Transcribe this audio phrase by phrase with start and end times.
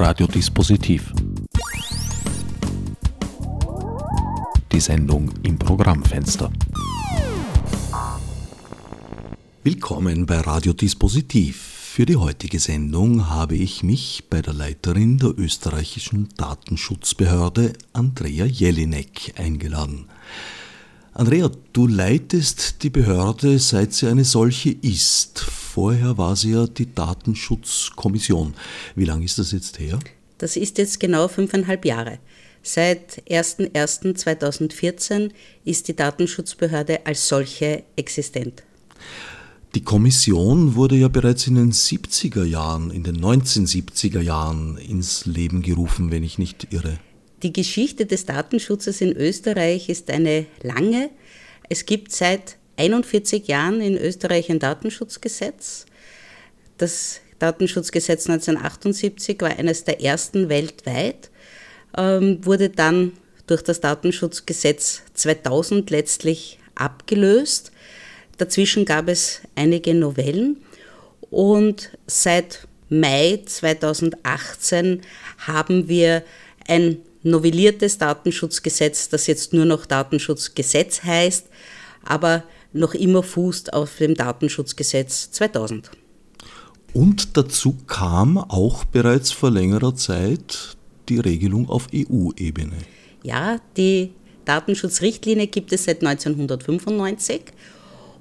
[0.00, 1.12] Radiodispositiv.
[4.70, 6.52] Die Sendung im Programmfenster.
[9.64, 11.56] Willkommen bei Radiodispositiv.
[11.56, 19.34] Für die heutige Sendung habe ich mich bei der Leiterin der österreichischen Datenschutzbehörde Andrea Jelinek
[19.36, 20.06] eingeladen.
[21.12, 25.57] Andrea, du leitest die Behörde, seit sie eine solche ist.
[25.78, 28.54] Vorher war sie ja die Datenschutzkommission.
[28.96, 30.00] Wie lange ist das jetzt her?
[30.38, 32.18] Das ist jetzt genau fünfeinhalb Jahre.
[32.64, 35.30] Seit 01.01.2014
[35.64, 38.64] ist die Datenschutzbehörde als solche existent.
[39.76, 45.62] Die Kommission wurde ja bereits in den 70er Jahren, in den 1970er Jahren ins Leben
[45.62, 46.98] gerufen, wenn ich nicht irre.
[47.44, 51.10] Die Geschichte des Datenschutzes in Österreich ist eine lange.
[51.68, 55.86] Es gibt seit 41 Jahren in Österreich ein Datenschutzgesetz.
[56.78, 61.30] Das Datenschutzgesetz 1978 war eines der ersten weltweit,
[61.96, 63.12] ähm, wurde dann
[63.46, 67.72] durch das Datenschutzgesetz 2000 letztlich abgelöst.
[68.36, 70.58] Dazwischen gab es einige Novellen
[71.30, 75.02] und seit Mai 2018
[75.38, 76.22] haben wir
[76.66, 81.46] ein novelliertes Datenschutzgesetz, das jetzt nur noch Datenschutzgesetz heißt,
[82.04, 82.44] aber
[82.78, 85.90] noch immer fußt auf dem Datenschutzgesetz 2000.
[86.94, 90.76] Und dazu kam auch bereits vor längerer Zeit
[91.08, 92.76] die Regelung auf EU-Ebene.
[93.22, 94.12] Ja, die
[94.44, 97.42] Datenschutzrichtlinie gibt es seit 1995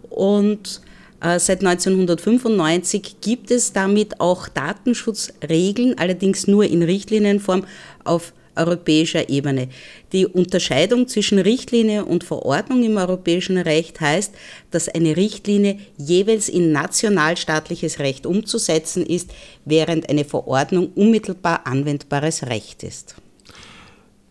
[0.10, 0.82] und
[1.20, 7.66] äh, Seit 1995 gibt es damit auch Datenschutzregeln, allerdings nur in Richtlinienform
[8.04, 9.70] auf europäischer Ebene.
[10.12, 14.34] Die Unterscheidung zwischen Richtlinie und Verordnung im europäischen Recht heißt,
[14.72, 19.32] dass eine Richtlinie jeweils in nationalstaatliches Recht umzusetzen ist,
[19.66, 23.16] während eine Verordnung unmittelbar anwendbares Recht ist.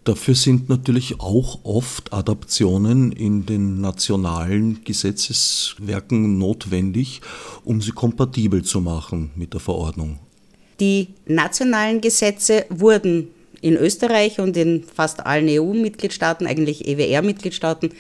[0.07, 7.21] Dafür sind natürlich auch oft Adaptionen in den nationalen Gesetzeswerken notwendig,
[7.65, 10.21] um sie kompatibel zu machen mit der Verordnung.
[10.79, 13.29] Die nationalen Gesetze wurden
[13.67, 17.91] in Österreich und in fast allen EU-Mitgliedstaaten, eigentlich EWR-Mitgliedstaaten,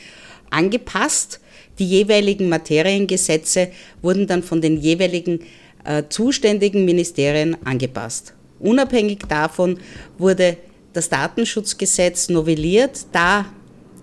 [0.50, 1.40] angepasst.
[1.78, 3.68] Die jeweiligen Materiengesetze
[4.00, 5.40] wurden dann von den jeweiligen
[5.84, 8.32] äh, zuständigen Ministerien angepasst.
[8.60, 9.78] Unabhängig davon
[10.18, 10.56] wurde
[10.92, 13.44] das Datenschutzgesetz novelliert, da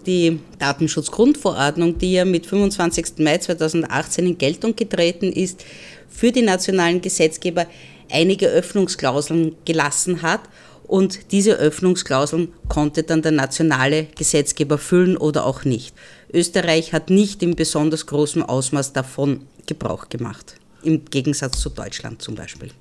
[0.05, 3.19] die Datenschutzgrundverordnung, die ja mit 25.
[3.19, 5.63] Mai 2018 in Geltung getreten ist,
[6.09, 7.67] für die nationalen Gesetzgeber
[8.11, 10.41] einige Öffnungsklauseln gelassen hat
[10.87, 15.95] und diese Öffnungsklauseln konnte dann der nationale Gesetzgeber füllen oder auch nicht.
[16.31, 22.35] Österreich hat nicht in besonders großem Ausmaß davon Gebrauch gemacht, im Gegensatz zu Deutschland zum
[22.35, 22.71] Beispiel.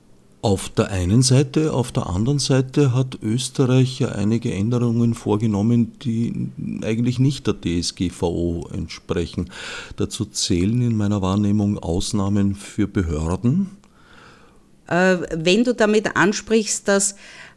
[0.44, 6.50] Auf der einen Seite, auf der anderen Seite hat Österreich ja einige Änderungen vorgenommen, die
[6.82, 9.50] eigentlich nicht der DSGVO entsprechen.
[9.94, 13.70] Dazu zählen in meiner Wahrnehmung Ausnahmen für Behörden.
[14.88, 17.14] Äh, wenn du damit ansprichst, dass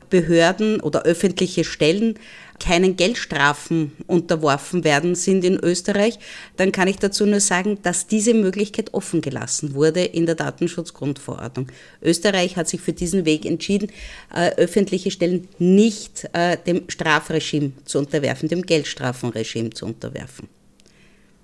[0.09, 2.19] Behörden oder öffentliche Stellen
[2.59, 6.19] keinen Geldstrafen unterworfen werden sind in Österreich,
[6.57, 11.67] dann kann ich dazu nur sagen, dass diese Möglichkeit offen gelassen wurde in der Datenschutzgrundverordnung.
[12.01, 13.89] Österreich hat sich für diesen Weg entschieden,
[14.33, 20.47] äh, öffentliche Stellen nicht äh, dem Strafregime zu unterwerfen, dem Geldstrafenregime zu unterwerfen.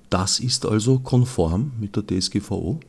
[0.10, 2.80] Das ist also konform mit der DSGVO?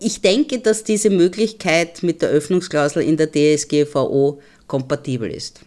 [0.00, 5.62] Ich denke, dass diese Möglichkeit mit der Öffnungsklausel in der DSGVO kompatibel ist.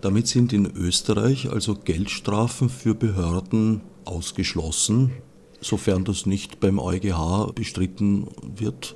[0.00, 5.12] Damit sind in Österreich also Geldstrafen für Behörden ausgeschlossen,
[5.60, 8.94] sofern das nicht beim EuGH bestritten wird?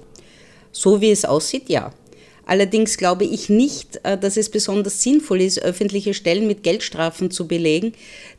[0.70, 1.92] So wie es aussieht, ja.
[2.44, 7.46] Allerdings glaube ich nicht, äh, dass es besonders sinnvoll ist, öffentliche Stellen mit Geldstrafen zu
[7.46, 7.92] belegen.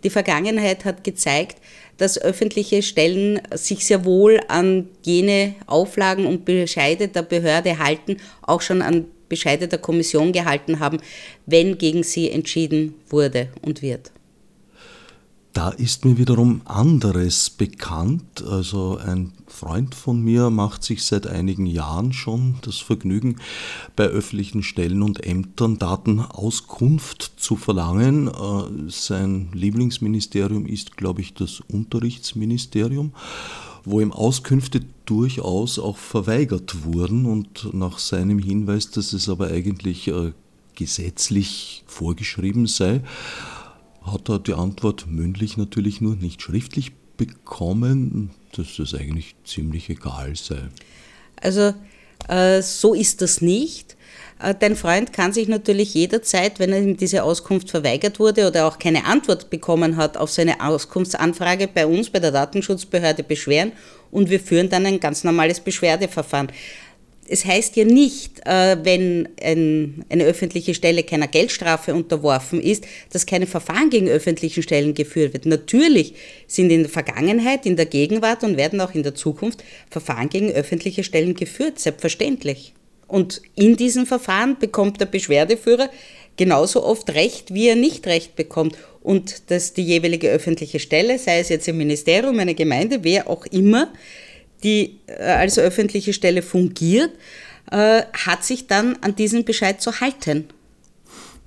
[0.03, 1.57] Die Vergangenheit hat gezeigt,
[1.97, 8.61] dass öffentliche Stellen sich sehr wohl an jene Auflagen und Bescheide der Behörde halten, auch
[8.61, 10.97] schon an Bescheide der Kommission gehalten haben,
[11.45, 14.11] wenn gegen sie entschieden wurde und wird.
[15.53, 18.43] Da ist mir wiederum anderes bekannt.
[18.43, 23.35] Also ein Freund von mir macht sich seit einigen Jahren schon das Vergnügen,
[23.95, 28.29] bei öffentlichen Stellen und Ämtern Datenauskunft zu verlangen.
[28.29, 33.13] Äh, sein Lieblingsministerium ist, glaube ich, das Unterrichtsministerium
[33.85, 40.07] wo ihm Auskünfte durchaus auch verweigert wurden und nach seinem Hinweis, dass es aber eigentlich
[40.07, 40.31] äh,
[40.75, 43.01] gesetzlich vorgeschrieben sei,
[44.03, 50.35] hat er die Antwort mündlich natürlich nur nicht schriftlich bekommen, dass es eigentlich ziemlich egal
[50.35, 50.69] sei.
[51.41, 51.73] Also
[52.61, 53.95] so ist das nicht.
[54.43, 58.77] Äh, dein Freund kann sich natürlich jederzeit, wenn ihm diese Auskunft verweigert wurde oder auch
[58.77, 63.71] keine Antwort bekommen hat auf seine Auskunftsanfrage bei uns, bei der Datenschutzbehörde beschweren
[64.11, 66.51] und wir führen dann ein ganz normales Beschwerdeverfahren.
[67.27, 73.47] Es heißt ja nicht, äh, wenn eine öffentliche Stelle keiner Geldstrafe unterworfen ist, dass keine
[73.47, 75.45] Verfahren gegen öffentliche Stellen geführt wird.
[75.45, 76.15] Natürlich
[76.47, 80.51] sind in der Vergangenheit, in der Gegenwart und werden auch in der Zukunft Verfahren gegen
[80.51, 82.73] öffentliche Stellen geführt, selbstverständlich.
[83.07, 85.89] Und in diesem Verfahren bekommt der Beschwerdeführer
[86.37, 88.75] genauso oft Recht, wie er nicht Recht bekommt.
[89.01, 93.45] Und dass die jeweilige öffentliche Stelle, sei es jetzt im Ministerium, eine Gemeinde, wer auch
[93.47, 93.91] immer,
[94.63, 97.11] die äh, als öffentliche Stelle fungiert,
[97.71, 100.47] äh, hat sich dann an diesen Bescheid zu halten.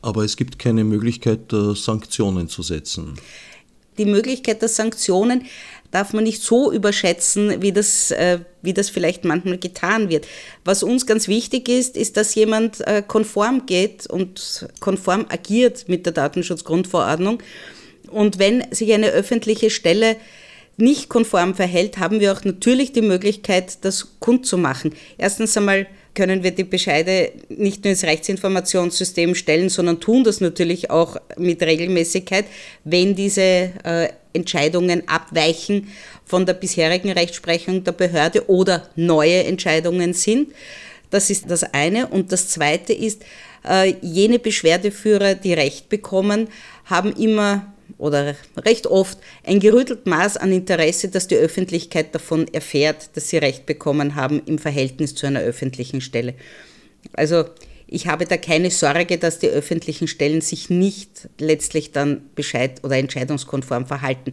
[0.02, 3.14] Aber es gibt keine Möglichkeit, Sanktionen zu setzen.
[3.98, 5.46] Die Möglichkeit der Sanktionen
[5.90, 10.26] darf man nicht so überschätzen, wie das, äh, wie das vielleicht manchmal getan wird.
[10.64, 16.04] Was uns ganz wichtig ist, ist, dass jemand äh, konform geht und konform agiert mit
[16.04, 17.42] der Datenschutzgrundverordnung.
[18.10, 20.16] Und wenn sich eine öffentliche Stelle
[20.76, 24.92] nicht konform verhält, haben wir auch natürlich die Möglichkeit, das kundzumachen.
[25.16, 30.90] Erstens einmal können wir die Bescheide nicht nur ins Rechtsinformationssystem stellen, sondern tun das natürlich
[30.90, 32.46] auch mit Regelmäßigkeit,
[32.84, 35.88] wenn diese äh, Entscheidungen abweichen
[36.24, 40.52] von der bisherigen Rechtsprechung der Behörde oder neue Entscheidungen sind.
[41.10, 42.08] Das ist das eine.
[42.08, 43.22] Und das zweite ist,
[43.66, 46.48] äh, jene Beschwerdeführer, die Recht bekommen,
[46.86, 53.10] haben immer oder recht oft ein gerüttelt Maß an Interesse, dass die Öffentlichkeit davon erfährt,
[53.14, 56.34] dass sie Recht bekommen haben im Verhältnis zu einer öffentlichen Stelle.
[57.14, 57.44] Also
[57.88, 62.96] ich habe da keine Sorge, dass die öffentlichen Stellen sich nicht letztlich dann Bescheid oder
[62.96, 64.32] entscheidungskonform verhalten.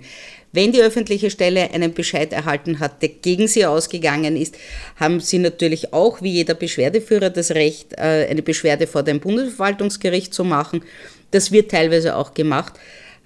[0.51, 4.55] Wenn die öffentliche Stelle einen Bescheid erhalten hat, der gegen sie ausgegangen ist,
[4.95, 10.33] haben sie natürlich auch, wie jeder Beschwerdeführer, das Recht, äh, eine Beschwerde vor dem Bundesverwaltungsgericht
[10.33, 10.83] zu machen.
[11.29, 12.73] Das wird teilweise auch gemacht.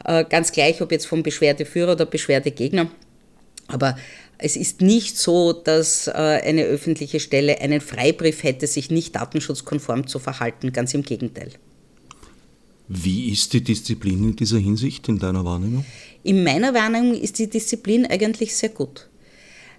[0.06, 2.90] Äh, ganz gleich, ob jetzt vom Beschwerdeführer oder Beschwerdegegner.
[3.68, 3.98] Aber
[4.38, 10.08] es ist nicht so, dass äh, eine öffentliche Stelle einen Freibrief hätte, sich nicht datenschutzkonform
[10.08, 10.72] zu verhalten.
[10.72, 11.52] Ganz im Gegenteil.
[12.88, 15.86] Wie ist die Disziplin in dieser Hinsicht in deiner Wahrnehmung?
[16.24, 19.10] In meiner Wahrnehmung ist die Disziplin eigentlich sehr gut,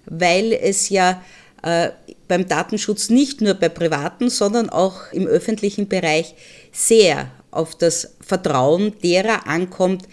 [0.05, 1.23] weil es ja
[1.63, 1.89] äh,
[2.27, 6.35] beim Datenschutz nicht nur bei privaten, sondern auch im öffentlichen Bereich
[6.71, 10.07] sehr auf das Vertrauen derer ankommt,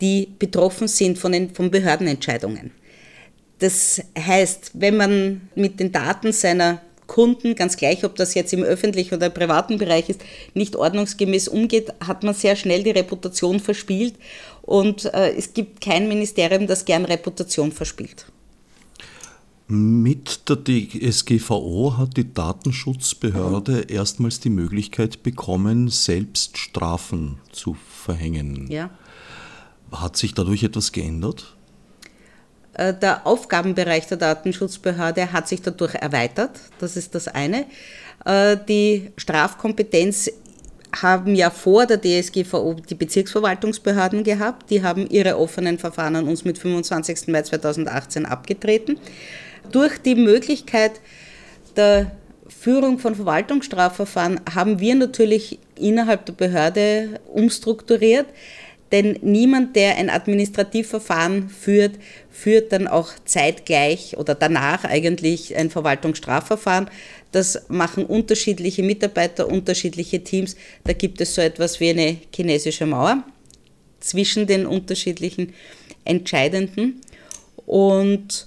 [0.00, 2.72] die betroffen sind von, den, von Behördenentscheidungen.
[3.58, 8.62] Das heißt, wenn man mit den Daten seiner Kunden, ganz gleich, ob das jetzt im
[8.62, 10.22] öffentlichen oder privaten Bereich ist,
[10.54, 14.14] nicht ordnungsgemäß umgeht, hat man sehr schnell die Reputation verspielt.
[14.62, 18.26] Und äh, es gibt kein Ministerium, das gern Reputation verspielt.
[19.74, 27.74] Mit der DSGVO hat die Datenschutzbehörde erstmals die Möglichkeit bekommen, selbst Strafen zu
[28.04, 28.70] verhängen.
[28.70, 28.90] Ja.
[29.90, 31.56] Hat sich dadurch etwas geändert?
[32.74, 36.60] Äh, der Aufgabenbereich der Datenschutzbehörde hat sich dadurch erweitert.
[36.78, 37.64] Das ist das eine.
[38.26, 40.30] Äh, die Strafkompetenz
[41.00, 44.68] haben ja vor der DSGVO die Bezirksverwaltungsbehörden gehabt.
[44.68, 47.28] Die haben ihre offenen Verfahren an uns mit 25.
[47.28, 48.98] Mai 2018 abgetreten
[49.70, 51.00] durch die Möglichkeit
[51.76, 52.12] der
[52.48, 58.26] Führung von Verwaltungsstrafverfahren haben wir natürlich innerhalb der Behörde umstrukturiert,
[58.92, 61.92] denn niemand, der ein Administrativverfahren führt,
[62.30, 66.90] führt dann auch zeitgleich oder danach eigentlich ein Verwaltungsstrafverfahren.
[67.32, 70.56] Das machen unterschiedliche Mitarbeiter, unterschiedliche Teams.
[70.84, 73.24] Da gibt es so etwas wie eine chinesische Mauer
[74.00, 75.54] zwischen den unterschiedlichen
[76.04, 77.00] Entscheidenden.
[77.64, 78.46] Und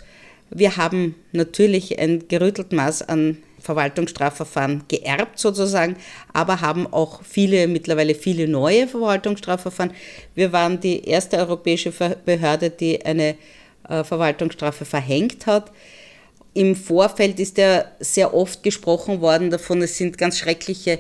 [0.56, 5.98] wir haben natürlich ein gerüttelt Maß an Verwaltungsstrafverfahren geerbt sozusagen,
[6.32, 9.92] aber haben auch viele, mittlerweile viele neue Verwaltungsstrafverfahren.
[10.34, 11.92] Wir waren die erste europäische
[12.26, 13.36] Behörde, die eine
[13.90, 15.72] äh, Verwaltungsstrafe verhängt hat.
[16.54, 21.00] Im Vorfeld ist ja sehr oft gesprochen worden davon, es sind ganz schreckliche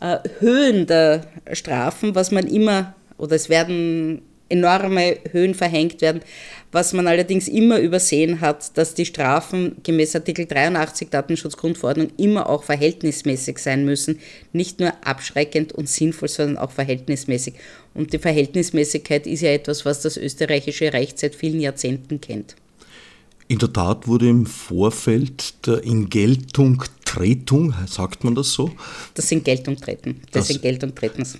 [0.00, 6.22] äh, Höhen der Strafen, was man immer, oder es werden enorme Höhen verhängt werden.
[6.76, 12.64] Was man allerdings immer übersehen hat, dass die Strafen gemäß Artikel 83 Datenschutzgrundverordnung immer auch
[12.64, 14.18] verhältnismäßig sein müssen.
[14.52, 17.54] Nicht nur abschreckend und sinnvoll, sondern auch verhältnismäßig.
[17.94, 22.56] Und die Verhältnismäßigkeit ist ja etwas, was das österreichische Recht seit vielen Jahrzehnten kennt.
[23.48, 28.70] In der Tat wurde im Vorfeld der Ingeltungtretung, sagt man das so?
[29.14, 31.38] Das Ingeltungtreten, des das Ingeltungtretens.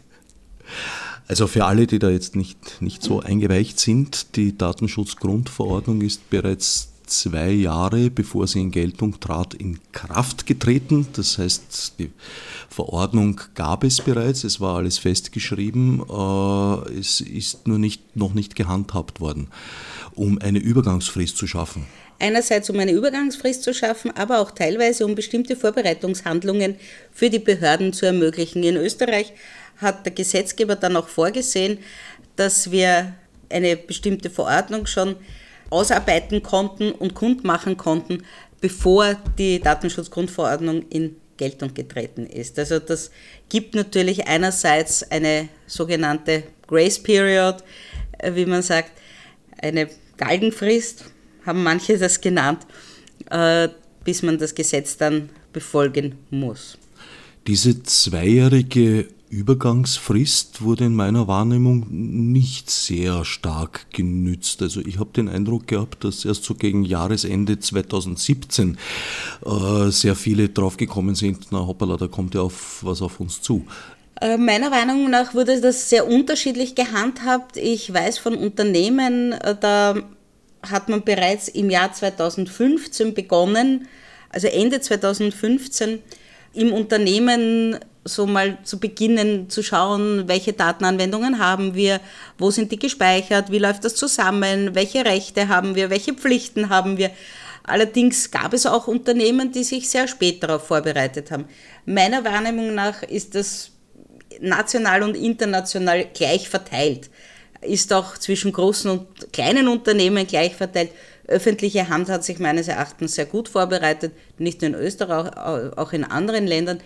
[1.28, 6.90] Also für alle, die da jetzt nicht, nicht so eingeweicht sind, die Datenschutzgrundverordnung ist bereits
[7.06, 11.06] zwei Jahre, bevor sie in Geltung trat, in Kraft getreten.
[11.14, 12.10] Das heißt, die
[12.68, 18.56] Verordnung gab es bereits, es war alles festgeschrieben, äh, es ist nur nicht, noch nicht
[18.56, 19.48] gehandhabt worden,
[20.14, 21.86] um eine Übergangsfrist zu schaffen.
[22.18, 26.76] Einerseits um eine Übergangsfrist zu schaffen, aber auch teilweise um bestimmte Vorbereitungshandlungen
[27.12, 28.62] für die Behörden zu ermöglichen.
[28.62, 29.34] In Österreich
[29.76, 31.78] hat der Gesetzgeber dann auch vorgesehen,
[32.36, 33.14] dass wir
[33.48, 35.16] eine bestimmte Verordnung schon
[35.70, 38.22] ausarbeiten konnten und kundmachen konnten,
[38.60, 42.58] bevor die Datenschutzgrundverordnung in Geltung getreten ist.
[42.58, 43.10] Also das
[43.48, 47.62] gibt natürlich einerseits eine sogenannte Grace Period,
[48.18, 48.92] äh, wie man sagt,
[49.58, 51.04] eine Galgenfrist,
[51.44, 52.66] haben manche das genannt,
[53.30, 53.68] äh,
[54.04, 56.78] bis man das Gesetz dann befolgen muss.
[57.46, 64.62] Diese zweijährige Übergangsfrist wurde in meiner Wahrnehmung nicht sehr stark genützt.
[64.62, 68.78] Also ich habe den Eindruck gehabt, dass erst so gegen Jahresende 2017
[69.44, 73.66] äh, sehr viele draufgekommen sind, na hoppala, da kommt ja auf, was auf uns zu.
[74.20, 77.56] Äh, meiner Meinung nach wurde das sehr unterschiedlich gehandhabt.
[77.56, 79.96] Ich weiß von Unternehmen, äh, da
[80.62, 83.88] hat man bereits im Jahr 2015 begonnen,
[84.30, 85.98] also Ende 2015,
[86.54, 92.00] im Unternehmen so mal zu beginnen zu schauen, welche Datenanwendungen haben wir,
[92.38, 96.96] wo sind die gespeichert, wie läuft das zusammen, welche Rechte haben wir, welche Pflichten haben
[96.96, 97.10] wir.
[97.64, 101.46] Allerdings gab es auch Unternehmen, die sich sehr spät darauf vorbereitet haben.
[101.84, 103.72] Meiner Wahrnehmung nach ist das
[104.40, 107.10] national und international gleich verteilt,
[107.60, 110.90] ist auch zwischen großen und kleinen Unternehmen gleich verteilt.
[111.26, 115.36] Öffentliche Hand hat sich meines Erachtens sehr gut vorbereitet, nicht nur in Österreich,
[115.76, 116.80] auch in anderen Ländern.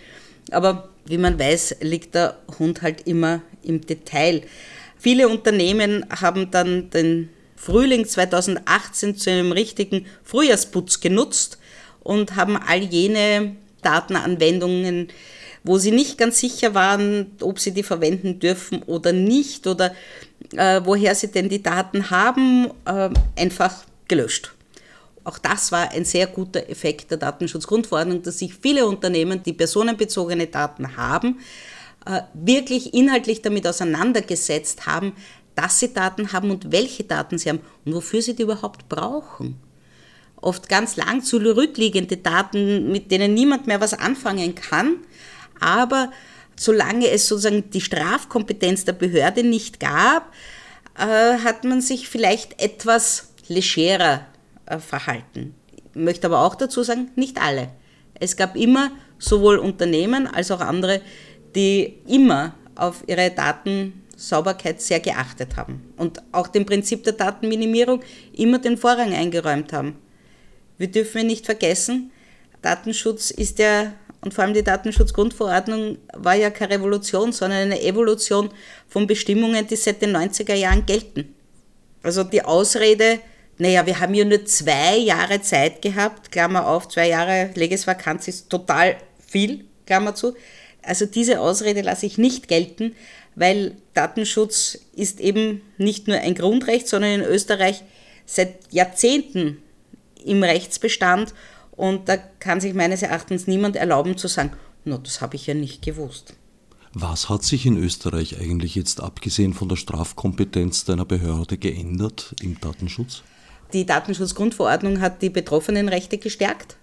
[0.49, 4.43] Aber wie man weiß, liegt der Hund halt immer im Detail.
[4.97, 11.59] Viele Unternehmen haben dann den Frühling 2018 zu einem richtigen Frühjahrsputz genutzt
[12.03, 15.09] und haben all jene Datenanwendungen,
[15.63, 19.93] wo sie nicht ganz sicher waren, ob sie die verwenden dürfen oder nicht oder
[20.55, 24.53] äh, woher sie denn die Daten haben, äh, einfach gelöscht.
[25.23, 30.47] Auch das war ein sehr guter Effekt der Datenschutzgrundverordnung, dass sich viele Unternehmen, die personenbezogene
[30.47, 31.39] Daten haben,
[32.05, 35.13] äh, wirklich inhaltlich damit auseinandergesetzt haben,
[35.53, 39.59] dass sie Daten haben und welche Daten sie haben und wofür sie die überhaupt brauchen.
[40.37, 44.95] Oft ganz lang zurückliegende Daten, mit denen niemand mehr was anfangen kann,
[45.59, 46.11] aber
[46.55, 50.33] solange es sozusagen die Strafkompetenz der Behörde nicht gab,
[50.97, 54.25] äh, hat man sich vielleicht etwas legerer
[54.79, 55.55] verhalten.
[55.73, 57.69] Ich möchte aber auch dazu sagen, nicht alle.
[58.19, 61.01] Es gab immer sowohl Unternehmen als auch andere,
[61.55, 68.01] die immer auf ihre Datensauberkeit sehr geachtet haben und auch dem Prinzip der Datenminimierung
[68.33, 69.97] immer den Vorrang eingeräumt haben.
[70.77, 72.11] Wir dürfen nicht vergessen,
[72.61, 78.49] Datenschutz ist ja, und vor allem die Datenschutzgrundverordnung war ja keine Revolution, sondern eine Evolution
[78.87, 81.33] von Bestimmungen, die seit den 90er Jahren gelten.
[82.03, 83.19] Also die Ausrede,
[83.57, 88.49] naja, wir haben ja nur zwei Jahre Zeit gehabt, Klammer auf, zwei Jahre Legesvakanz ist
[88.49, 90.35] total viel, Klammer zu.
[90.81, 92.95] Also diese Ausrede lasse ich nicht gelten,
[93.35, 97.83] weil Datenschutz ist eben nicht nur ein Grundrecht, sondern in Österreich
[98.25, 99.57] seit Jahrzehnten
[100.25, 101.33] im Rechtsbestand
[101.71, 104.51] und da kann sich meines Erachtens niemand erlauben zu sagen,
[104.85, 106.33] no, das habe ich ja nicht gewusst.
[106.93, 112.59] Was hat sich in Österreich eigentlich jetzt abgesehen von der Strafkompetenz deiner Behörde geändert im
[112.59, 113.23] Datenschutz?
[113.73, 116.77] Die Datenschutzgrundverordnung hat die Betroffenenrechte gestärkt.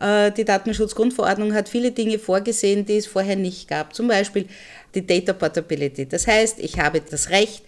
[0.00, 3.94] Äh, die Datenschutzgrundverordnung hat viele Dinge vorgesehen, die es vorher nicht gab.
[3.94, 4.46] Zum Beispiel
[4.94, 6.06] die Data Portability.
[6.06, 7.64] Das heißt, ich habe das Recht,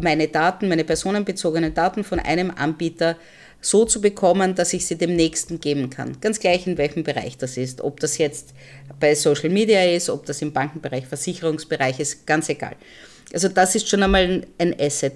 [0.00, 3.16] meine Daten, meine personenbezogenen Daten von einem Anbieter
[3.60, 6.20] so zu bekommen, dass ich sie dem Nächsten geben kann.
[6.20, 7.80] Ganz gleich in welchem Bereich das ist.
[7.80, 8.54] Ob das jetzt
[9.00, 12.76] bei Social Media ist, ob das im Bankenbereich, Versicherungsbereich ist, ganz egal.
[13.32, 15.14] Also das ist schon einmal ein Asset.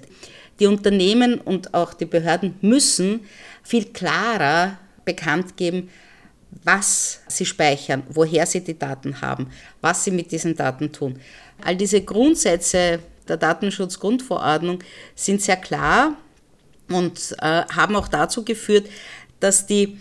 [0.61, 3.21] Die Unternehmen und auch die Behörden müssen
[3.63, 5.89] viel klarer bekannt geben,
[6.63, 9.49] was sie speichern, woher sie die Daten haben,
[9.81, 11.19] was sie mit diesen Daten tun.
[11.63, 14.83] All diese Grundsätze der Datenschutzgrundverordnung
[15.15, 16.15] sind sehr klar
[16.89, 18.87] und äh, haben auch dazu geführt,
[19.39, 19.97] dass die,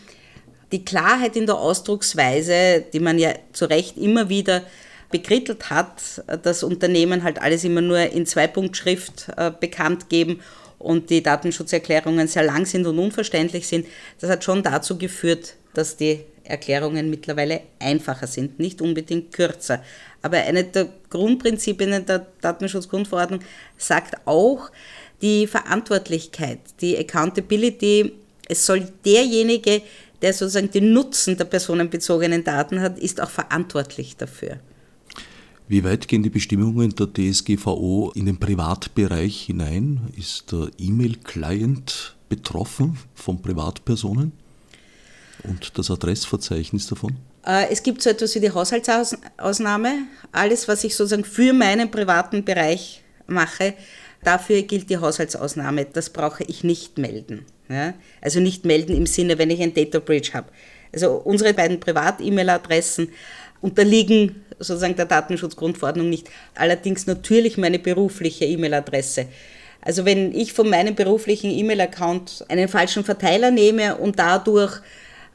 [0.73, 4.63] die Klarheit in der Ausdrucksweise, die man ja zu Recht immer wieder
[5.11, 10.41] bekrittelt hat, dass Unternehmen halt alles immer nur in Zweipunktschrift äh, bekannt geben
[10.79, 13.87] und die Datenschutzerklärungen sehr lang sind und unverständlich sind.
[14.21, 19.83] Das hat schon dazu geführt, dass die Erklärungen mittlerweile einfacher sind, nicht unbedingt kürzer.
[20.23, 23.41] Aber eine der Grundprinzipien der Datenschutzgrundverordnung
[23.77, 24.71] sagt auch,
[25.23, 28.13] die Verantwortlichkeit, die Accountability
[28.49, 29.83] Es soll derjenige,
[30.23, 34.59] der sozusagen den Nutzen der personenbezogenen Daten hat, ist auch verantwortlich dafür.
[35.71, 40.01] Wie weit gehen die Bestimmungen der DSGVO in den Privatbereich hinein?
[40.17, 44.33] Ist der E-Mail-Client betroffen von Privatpersonen
[45.45, 47.15] und das Adressverzeichnis davon?
[47.47, 50.09] Äh, es gibt so etwas wie die Haushaltsausnahme.
[50.33, 53.75] Alles, was ich sozusagen für meinen privaten Bereich mache,
[54.25, 55.85] dafür gilt die Haushaltsausnahme.
[55.85, 57.47] Das brauche ich nicht melden.
[57.69, 57.95] Ja?
[58.21, 60.49] Also nicht melden im Sinne, wenn ich ein Data Breach habe.
[60.93, 63.11] Also unsere beiden Privat-E-Mail-Adressen
[63.61, 66.31] unterliegen sozusagen der Datenschutzgrundverordnung nicht.
[66.55, 69.27] Allerdings natürlich meine berufliche E-Mail-Adresse.
[69.81, 74.81] Also wenn ich von meinem beruflichen E-Mail-Account einen falschen Verteiler nehme und dadurch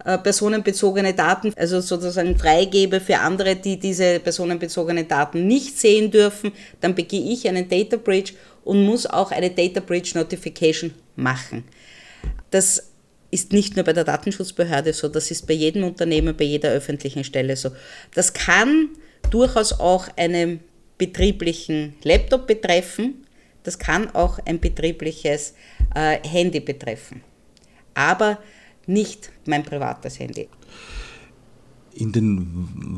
[0.05, 6.51] äh, personenbezogene Daten, also sozusagen freigebe für andere, die diese personenbezogenen Daten nicht sehen dürfen,
[6.79, 11.63] dann begehe ich einen Data Breach und muss auch eine Data Breach Notification machen.
[12.51, 12.91] Das
[13.31, 17.23] ist nicht nur bei der Datenschutzbehörde so, das ist bei jedem Unternehmen, bei jeder öffentlichen
[17.23, 17.71] Stelle so.
[18.13, 18.89] Das kann
[19.29, 20.59] durchaus auch einen
[20.97, 23.25] betrieblichen Laptop betreffen,
[23.63, 25.55] das kann auch ein betriebliches
[25.93, 27.21] äh, Handy betreffen,
[27.93, 28.39] aber
[28.85, 30.47] nicht mein privates Handy.
[31.95, 32.47] In den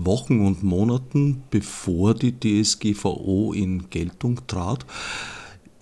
[0.05, 4.85] Wochen und Monaten, bevor die DSGVO in Geltung trat,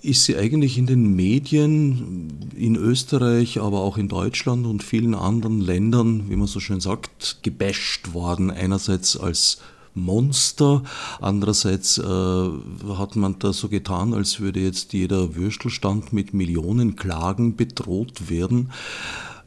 [0.02, 5.62] ist sie eigentlich in den Medien in Österreich, aber auch in Deutschland und vielen anderen
[5.62, 8.52] Ländern, wie man so schön sagt, gebasht worden.
[8.52, 9.60] Einerseits als
[9.96, 10.84] Monster,
[11.22, 17.56] andererseits äh, hat man da so getan, als würde jetzt jeder Würstelstand mit Millionen Klagen
[17.56, 18.72] bedroht werden.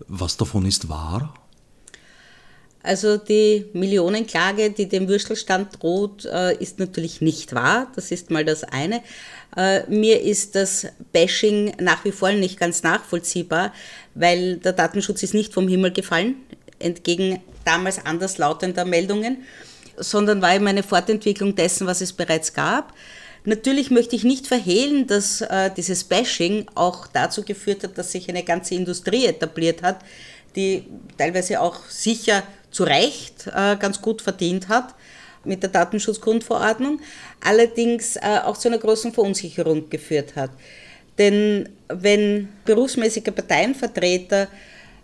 [0.09, 1.35] Was davon ist wahr?
[2.83, 7.93] Also die Millionenklage, die dem Würstelstand droht, äh, ist natürlich nicht wahr.
[7.95, 9.02] Das ist mal das eine.
[9.57, 13.75] Äh, mir ist das Bashing nach wie vor nicht ganz nachvollziehbar,
[14.14, 16.37] weil der Datenschutz ist nicht vom Himmel gefallen,
[16.78, 19.38] entgegen damals anderslautender Meldungen,
[19.99, 22.93] sondern war eben eine Fortentwicklung dessen, was es bereits gab.
[23.45, 28.29] Natürlich möchte ich nicht verhehlen, dass äh, dieses Bashing auch dazu geführt hat, dass sich
[28.29, 30.01] eine ganze Industrie etabliert hat,
[30.57, 30.85] die
[31.16, 34.94] teilweise auch sicher zu Recht äh, ganz gut verdient hat
[35.44, 37.01] mit der Datenschutzgrundverordnung,
[37.40, 40.51] allerdings äh, auch zu einer großen Verunsicherung geführt hat.
[41.16, 44.49] Denn wenn berufsmäßige Parteienvertreter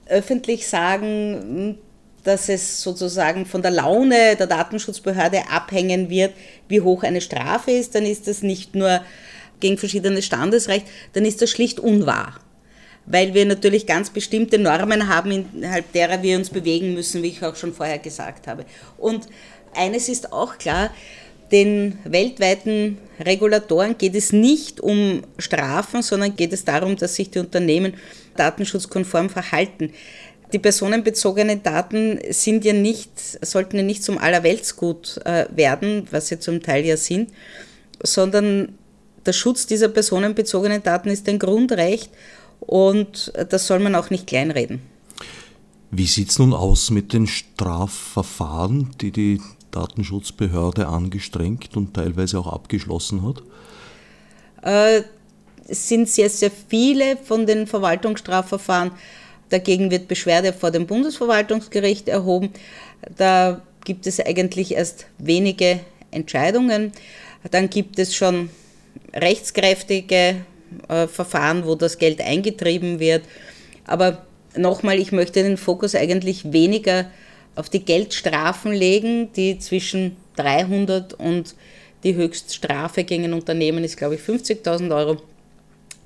[0.06, 1.78] öffentlich sagen,
[2.24, 6.32] dass es sozusagen von der Laune der Datenschutzbehörde abhängen wird,
[6.68, 9.02] wie hoch eine Strafe ist, dann ist das nicht nur
[9.60, 12.40] gegen verschiedenes Standesrecht, dann ist das schlicht unwahr.
[13.06, 17.44] Weil wir natürlich ganz bestimmte Normen haben, innerhalb derer wir uns bewegen müssen, wie ich
[17.44, 18.64] auch schon vorher gesagt habe.
[18.96, 19.26] Und
[19.74, 20.90] eines ist auch klar,
[21.52, 27.38] den weltweiten Regulatoren geht es nicht um Strafen, sondern geht es darum, dass sich die
[27.38, 27.94] Unternehmen
[28.36, 29.92] datenschutzkonform verhalten.
[30.54, 33.10] Die personenbezogenen Daten sind ja nicht,
[33.44, 37.30] sollten ja nicht zum Allerweltsgut äh, werden, was sie zum Teil ja sind,
[38.00, 38.78] sondern
[39.26, 42.08] der Schutz dieser personenbezogenen Daten ist ein Grundrecht
[42.60, 44.80] und das soll man auch nicht kleinreden.
[45.90, 49.40] Wie sieht es nun aus mit den Strafverfahren, die die
[49.72, 53.42] Datenschutzbehörde angestrengt und teilweise auch abgeschlossen hat?
[54.62, 55.02] Äh,
[55.66, 58.92] es sind sehr, sehr viele von den Verwaltungsstrafverfahren.
[59.54, 62.50] Dagegen wird Beschwerde vor dem Bundesverwaltungsgericht erhoben.
[63.16, 65.78] Da gibt es eigentlich erst wenige
[66.10, 66.90] Entscheidungen.
[67.52, 68.50] Dann gibt es schon
[69.12, 70.34] rechtskräftige
[70.88, 73.22] äh, Verfahren, wo das Geld eingetrieben wird.
[73.86, 77.08] Aber nochmal, ich möchte den Fokus eigentlich weniger
[77.54, 81.54] auf die Geldstrafen legen, die zwischen 300 und
[82.02, 85.22] die Höchststrafe gegen ein Unternehmen ist, glaube ich, 50.000 Euro.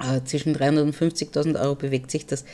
[0.01, 2.45] Äh, zwischen 300 und 50.000 Euro bewegt sich das.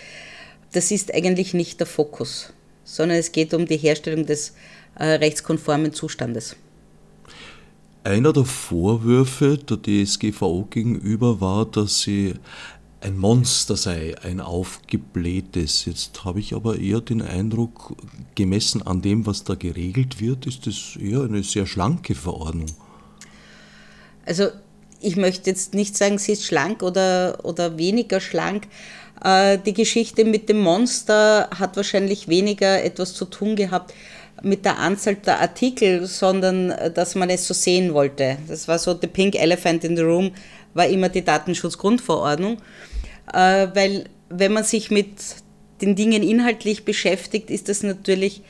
[0.74, 4.54] Das ist eigentlich nicht der Fokus, sondern es geht um die Herstellung des
[4.96, 6.56] äh, rechtskonformen Zustandes.
[8.02, 12.34] Einer der Vorwürfe der DSGVO gegenüber war, dass sie
[13.00, 15.84] ein Monster sei, ein aufgeblähtes.
[15.84, 17.94] Jetzt habe ich aber eher den Eindruck,
[18.34, 22.66] gemessen an dem, was da geregelt wird, ist es eher eine sehr schlanke Verordnung.
[24.26, 24.48] Also
[25.00, 28.66] ich möchte jetzt nicht sagen, sie ist schlank oder, oder weniger schlank.
[29.22, 33.94] Äh, die Geschichte mit dem Monster hat wahrscheinlich weniger etwas zu tun gehabt
[34.42, 38.38] mit der Anzahl der Artikel, sondern äh, dass man es so sehen wollte.
[38.48, 40.32] Das war so, the pink elephant in the room
[40.74, 42.58] war immer die Datenschutzgrundverordnung.
[43.32, 45.08] Äh, weil wenn man sich mit
[45.80, 48.42] den Dingen inhaltlich beschäftigt, ist das natürlich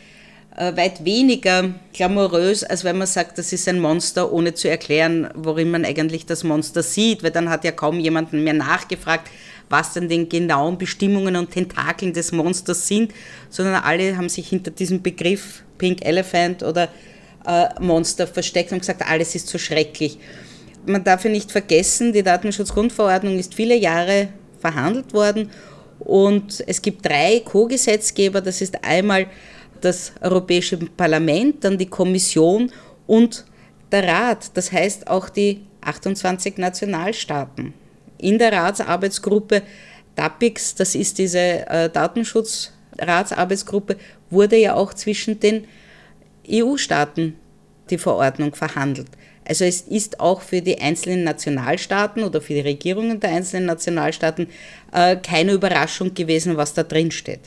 [0.56, 5.68] weit weniger glamourös, als wenn man sagt, das ist ein Monster, ohne zu erklären, worin
[5.68, 9.28] man eigentlich das Monster sieht, weil dann hat ja kaum jemanden mehr nachgefragt,
[9.68, 13.12] was denn den genauen Bestimmungen und Tentakeln des Monsters sind,
[13.50, 16.88] sondern alle haben sich hinter diesem Begriff Pink Elephant oder
[17.46, 20.18] äh, Monster versteckt und gesagt, alles ist so schrecklich.
[20.86, 24.28] Man darf ja nicht vergessen, die Datenschutzgrundverordnung ist viele Jahre
[24.60, 25.50] verhandelt worden
[25.98, 29.26] und es gibt drei Co-Gesetzgeber, das ist einmal
[29.80, 32.70] das Europäische Parlament, dann die Kommission
[33.06, 33.44] und
[33.92, 37.74] der Rat, das heißt auch die 28 Nationalstaaten.
[38.18, 39.62] In der Ratsarbeitsgruppe
[40.16, 43.96] DAPIX, das ist diese äh, Datenschutzratsarbeitsgruppe,
[44.30, 45.66] wurde ja auch zwischen den
[46.48, 47.34] EU-Staaten
[47.90, 49.08] die Verordnung verhandelt.
[49.46, 54.46] Also es ist auch für die einzelnen Nationalstaaten oder für die Regierungen der einzelnen Nationalstaaten
[54.92, 57.40] äh, keine Überraschung gewesen, was da drin steht.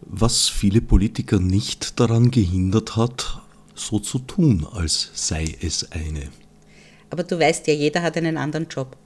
[0.00, 3.40] Was viele Politiker nicht daran gehindert hat,
[3.74, 6.30] so zu tun, als sei es eine.
[7.10, 8.96] Aber du weißt ja, jeder hat einen anderen Job.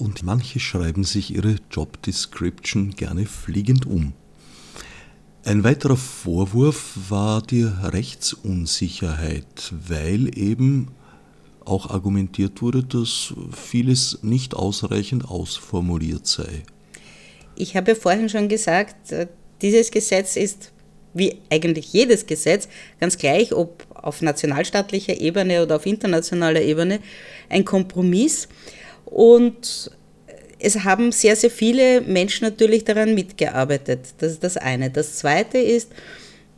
[0.00, 4.14] Und manche schreiben sich ihre Job Description gerne fliegend um.
[5.44, 10.88] Ein weiterer Vorwurf war die Rechtsunsicherheit, weil eben
[11.66, 16.62] auch argumentiert wurde, dass vieles nicht ausreichend ausformuliert sei.
[17.54, 19.26] Ich habe vorhin schon gesagt, äh,
[19.60, 20.72] dieses Gesetz ist
[21.12, 22.68] wie eigentlich jedes Gesetz,
[23.00, 27.00] ganz gleich, ob auf nationalstaatlicher Ebene oder auf internationaler Ebene,
[27.50, 28.48] ein Kompromiss.
[29.10, 29.90] Und
[30.58, 34.00] es haben sehr, sehr viele Menschen natürlich daran mitgearbeitet.
[34.18, 34.90] Das ist das eine.
[34.90, 35.90] Das zweite ist,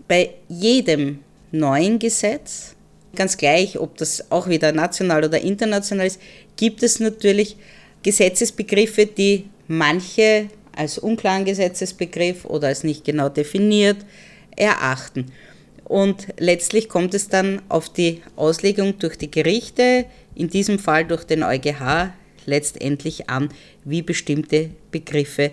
[0.09, 1.21] bei jedem
[1.53, 2.75] neuen Gesetz,
[3.15, 6.21] ganz gleich, ob das auch wieder national oder international ist,
[6.57, 7.57] gibt es natürlich
[8.03, 13.99] Gesetzesbegriffe, die manche als unklaren Gesetzesbegriff oder als nicht genau definiert
[14.57, 15.27] erachten.
[15.85, 21.25] Und letztlich kommt es dann auf die Auslegung durch die Gerichte, in diesem Fall durch
[21.25, 22.13] den EuGH,
[22.47, 23.49] letztendlich an,
[23.85, 25.53] wie bestimmte Begriffe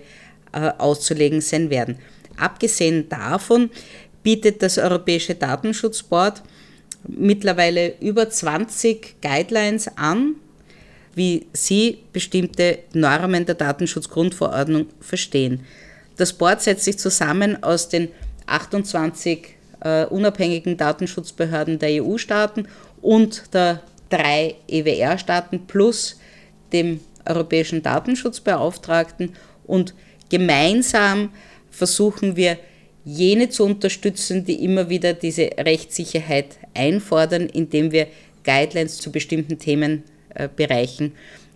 [0.51, 1.97] äh, auszulegen sein werden.
[2.37, 3.69] Abgesehen davon
[4.23, 6.41] bietet das Europäische Datenschutzboard
[7.07, 10.35] mittlerweile über 20 Guidelines an,
[11.15, 15.61] wie sie bestimmte Normen der Datenschutzgrundverordnung verstehen.
[16.17, 18.09] Das Board setzt sich zusammen aus den
[18.45, 22.67] 28 äh, unabhängigen Datenschutzbehörden der EU-Staaten
[23.01, 26.18] und der drei EWR-Staaten plus
[26.73, 29.33] dem Europäischen Datenschutzbeauftragten
[29.65, 29.93] und
[30.29, 31.29] gemeinsam
[31.69, 32.57] versuchen wir,
[33.05, 38.07] jene zu unterstützen, die immer wieder diese Rechtssicherheit einfordern, indem wir
[38.43, 41.13] Guidelines zu bestimmten Themenbereichen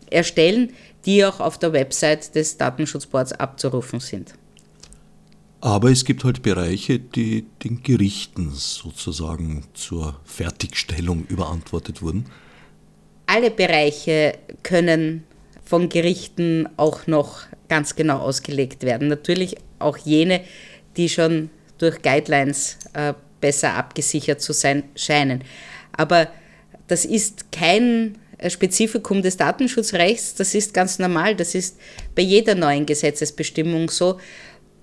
[0.10, 0.72] erstellen,
[1.06, 4.34] die auch auf der Website des Datenschutzboards abzurufen sind.
[5.60, 12.26] Aber es gibt halt Bereiche, die den Gerichten sozusagen zur Fertigstellung überantwortet wurden.
[13.26, 14.34] Alle Bereiche
[14.64, 15.24] können
[15.64, 19.08] von Gerichten auch noch ganz genau ausgelegt werden.
[19.08, 20.42] Natürlich auch jene,
[20.98, 25.44] die schon durch Guidelines äh, besser abgesichert zu sein scheinen.
[25.92, 26.28] Aber
[26.88, 31.78] das ist kein Spezifikum des Datenschutzrechts, das ist ganz normal, das ist
[32.16, 34.20] bei jeder neuen Gesetzesbestimmung so.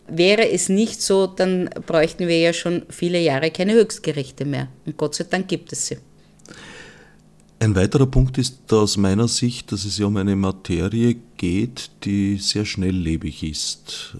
[0.08, 4.68] Wäre es nicht so, dann bräuchten wir ja schon viele Jahre keine Höchstgerichte mehr.
[4.84, 5.98] Und Gott sei Dank gibt es sie.
[7.62, 12.38] Ein weiterer Punkt ist aus meiner Sicht, dass es ja um eine Materie geht, die
[12.38, 14.16] sehr schnelllebig ist,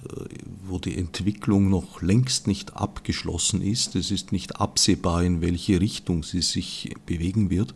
[0.66, 3.96] wo die Entwicklung noch längst nicht abgeschlossen ist.
[3.96, 7.72] Es ist nicht absehbar, in welche Richtung sie sich bewegen wird.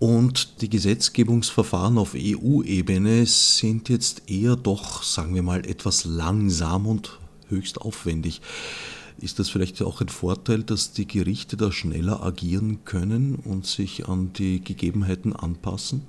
[0.00, 7.20] Und die Gesetzgebungsverfahren auf EU-Ebene sind jetzt eher doch, sagen wir mal, etwas langsam und
[7.48, 8.40] höchst aufwendig.
[9.20, 14.08] Ist das vielleicht auch ein Vorteil, dass die Gerichte da schneller agieren können und sich
[14.08, 16.02] an die Gegebenheiten anpassen?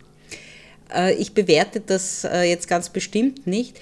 [0.94, 3.80] Äh, ich bewerte das äh, jetzt ganz bestimmt nicht.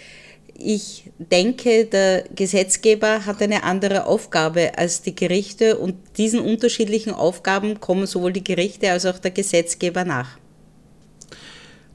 [0.57, 7.79] Ich denke, der Gesetzgeber hat eine andere Aufgabe als die Gerichte und diesen unterschiedlichen Aufgaben
[7.79, 10.37] kommen sowohl die Gerichte als auch der Gesetzgeber nach.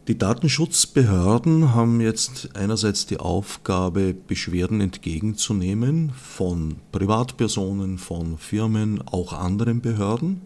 [0.09, 9.81] Die Datenschutzbehörden haben jetzt einerseits die Aufgabe, Beschwerden entgegenzunehmen von Privatpersonen, von Firmen, auch anderen
[9.81, 10.43] Behörden,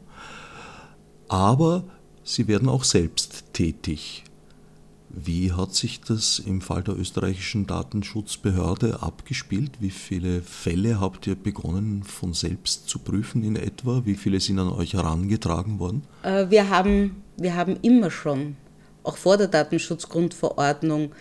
[1.28, 1.84] aber
[2.22, 4.24] sie werden auch selbst tätig.
[5.08, 9.78] Wie hat sich das im Fall der österreichischen Datenschutzbehörde abgespielt?
[9.80, 14.02] Wie viele Fälle habt ihr begonnen von selbst zu prüfen in etwa?
[14.04, 16.02] Wie viele sind an euch herangetragen worden?
[16.22, 18.56] Äh, wir haben, wir haben immer schon,
[19.06, 21.12] auch vor der Datenschutzgrundverordnung,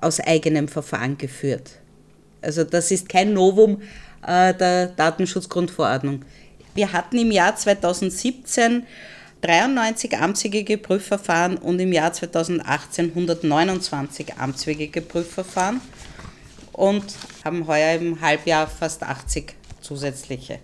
[0.00, 1.78] aus eigenem Verfahren geführt.
[2.42, 3.80] Also das ist kein Novum
[4.26, 6.24] äh, der Datenschutzgrundverordnung.
[6.74, 8.84] Wir hatten im Jahr 2017
[9.40, 15.80] 93 amtswegige Prüfverfahren und im Jahr 2018 129 amtswegige Prüfverfahren
[16.72, 17.04] und
[17.44, 20.58] haben heuer im Halbjahr fast 80 zusätzliche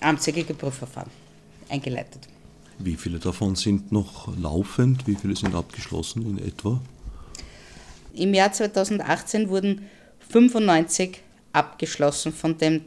[0.00, 1.10] amtswegige Prüfverfahren
[1.68, 2.22] eingeleitet.
[2.78, 5.06] Wie viele davon sind noch laufend?
[5.06, 6.80] Wie viele sind abgeschlossen in etwa?
[8.14, 9.82] Im Jahr 2018 wurden
[10.30, 11.20] 95
[11.52, 12.82] abgeschlossen, von dem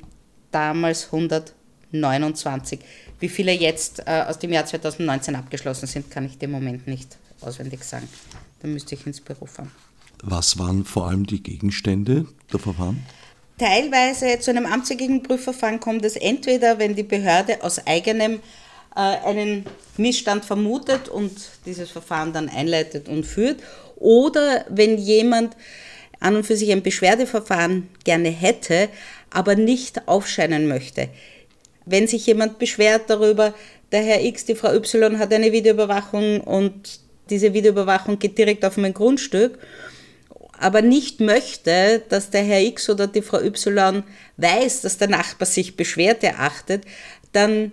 [0.52, 2.80] damals 129.
[3.20, 7.18] Wie viele jetzt äh, aus dem Jahr 2019 abgeschlossen sind, kann ich dem Moment nicht
[7.42, 8.08] auswendig sagen.
[8.62, 9.72] Da müsste ich ins Büro fahren.
[10.24, 13.04] Was waren vor allem die Gegenstände der Verfahren?
[13.58, 18.40] Teilweise zu einem amtsgegen Prüfverfahren kommt es entweder, wenn die Behörde aus eigenem
[18.92, 19.66] einen
[19.98, 21.32] Missstand vermutet und
[21.66, 23.62] dieses Verfahren dann einleitet und führt,
[23.96, 25.56] oder wenn jemand
[26.20, 28.90] an und für sich ein Beschwerdeverfahren gerne hätte,
[29.30, 31.10] aber nicht aufscheinen möchte.
[31.86, 33.54] Wenn sich jemand beschwert darüber,
[33.92, 37.00] der Herr X, die Frau Y hat eine Videoüberwachung und
[37.30, 39.58] diese Videoüberwachung geht direkt auf mein Grundstück,
[40.60, 44.04] aber nicht möchte, dass der Herr X oder die Frau Y
[44.38, 46.84] weiß, dass der Nachbar sich beschwert erachtet,
[47.32, 47.72] dann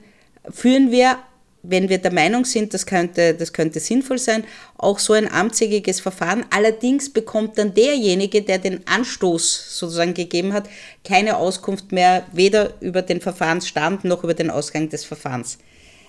[0.51, 1.19] führen wir
[1.63, 4.45] wenn wir der Meinung sind, das könnte, das könnte sinnvoll sein,
[4.77, 6.45] auch so ein amtsägiges Verfahren.
[6.51, 10.69] Allerdings bekommt dann derjenige, der den Anstoß sozusagen gegeben hat,
[11.05, 15.59] keine Auskunft mehr, weder über den Verfahrensstand noch über den Ausgang des Verfahrens.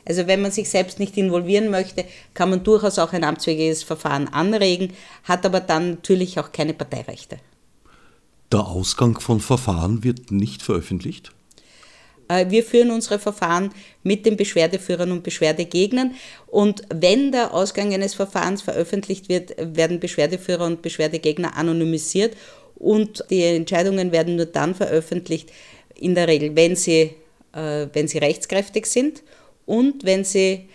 [0.06, 4.28] Also wenn man sich selbst nicht involvieren möchte, kann man durchaus auch ein amtswägiges Verfahren
[4.28, 7.38] anregen, hat aber dann natürlich auch keine Parteirechte.
[8.52, 11.32] Der Ausgang von Verfahren wird nicht veröffentlicht?
[12.30, 13.72] Äh, wir führen unsere Verfahren
[14.04, 16.16] mit den Beschwerdeführern und Beschwerdegegnern
[16.48, 22.38] und wenn der Ausgang eines Verfahrens veröffentlicht wird, werden Beschwerdeführer und Beschwerdegegner anonymisiert
[22.76, 25.52] und die Entscheidungen werden nur dann veröffentlicht,
[25.96, 27.16] in der Regel, wenn sie,
[27.54, 29.24] äh, wenn sie rechtskräftig sind
[29.66, 30.70] und wenn sie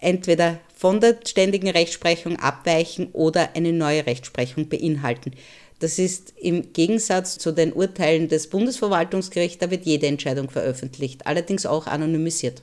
[0.00, 5.32] entweder von der ständigen Rechtsprechung abweichen oder eine neue Rechtsprechung beinhalten.
[5.84, 11.66] Das ist im Gegensatz zu den Urteilen des Bundesverwaltungsgerichts, da wird jede Entscheidung veröffentlicht, allerdings
[11.66, 12.62] auch anonymisiert.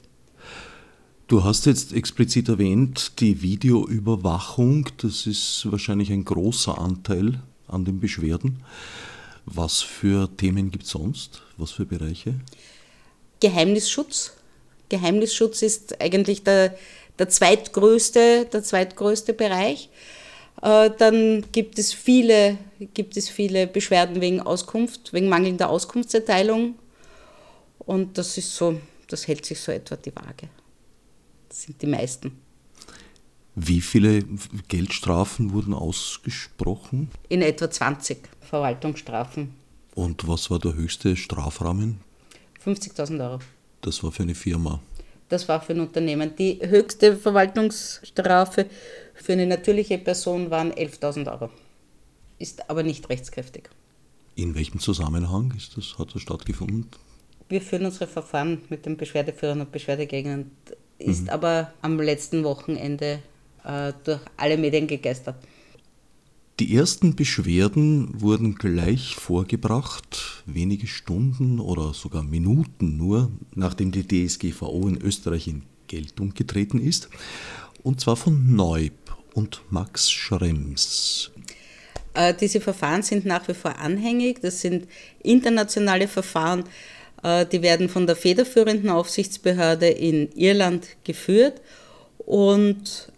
[1.28, 8.00] Du hast jetzt explizit erwähnt, die Videoüberwachung, das ist wahrscheinlich ein großer Anteil an den
[8.00, 8.64] Beschwerden.
[9.46, 11.44] Was für Themen gibt es sonst?
[11.58, 12.34] Was für Bereiche?
[13.40, 14.32] Geheimnisschutz.
[14.90, 16.76] Geheimnisschutz ist eigentlich der,
[17.20, 19.90] der, zweitgrößte, der zweitgrößte Bereich.
[20.64, 22.58] Äh, dann gibt es viele,
[22.88, 26.76] gibt es viele Beschwerden wegen Auskunft, wegen mangelnder Auskunftserteilung.
[27.80, 30.50] Und das ist so, das hält sich so etwa die Waage.
[31.50, 32.32] Das sind die meisten.
[33.56, 34.24] Wie viele
[34.70, 37.12] Geldstrafen wurden ausgesprochen?
[37.28, 39.54] In etwa 20 Verwaltungsstrafen.
[39.94, 42.00] Und was war der höchste Strafrahmen?
[42.66, 43.40] 50.000 Euro.
[43.82, 44.80] Das war für eine Firma.
[45.28, 46.36] Das war für ein Unternehmen.
[46.38, 48.68] Die höchste Verwaltungsstrafe
[49.14, 51.50] für eine natürliche Person waren 11.000 Euro.
[52.42, 53.70] Ist aber nicht rechtskräftig.
[54.36, 56.88] In welchem Zusammenhang ist das, hat das stattgefunden?
[57.50, 60.50] Wir führen unsere Verfahren mit den Beschwerdeführern und Beschwerdegegnern,
[60.98, 61.30] ist mhm.
[61.30, 63.22] aber am letzten Wochenende
[63.64, 65.36] äh, durch alle Medien gegeistert.
[66.60, 74.88] Die ersten Beschwerden wurden gleich vorgebracht, wenige Stunden oder sogar Minuten nur, nachdem die DSGVO
[74.88, 77.08] in Österreich in Geltung getreten ist,
[77.84, 78.94] und zwar von Neub
[79.36, 81.32] und Max Schrems.
[82.14, 84.42] Äh, diese Verfahren sind nach wie vor anhängig.
[84.42, 84.88] Das sind
[85.24, 86.66] internationale Verfahren,
[87.24, 91.62] äh, die werden von der federführenden Aufsichtsbehörde in Irland geführt.
[92.18, 93.12] Und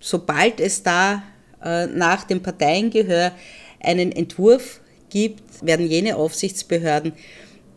[0.00, 1.22] sobald es da
[1.62, 3.32] äh, nach dem Parteiengehör
[3.80, 7.12] einen Entwurf gibt, werden jene Aufsichtsbehörden,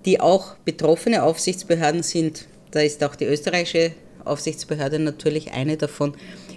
[0.06, 3.94] die auch betroffene Aufsichtsbehörden sind, da ist auch die österreichische
[4.26, 6.14] Aufsichtsbehörde natürlich eine davon,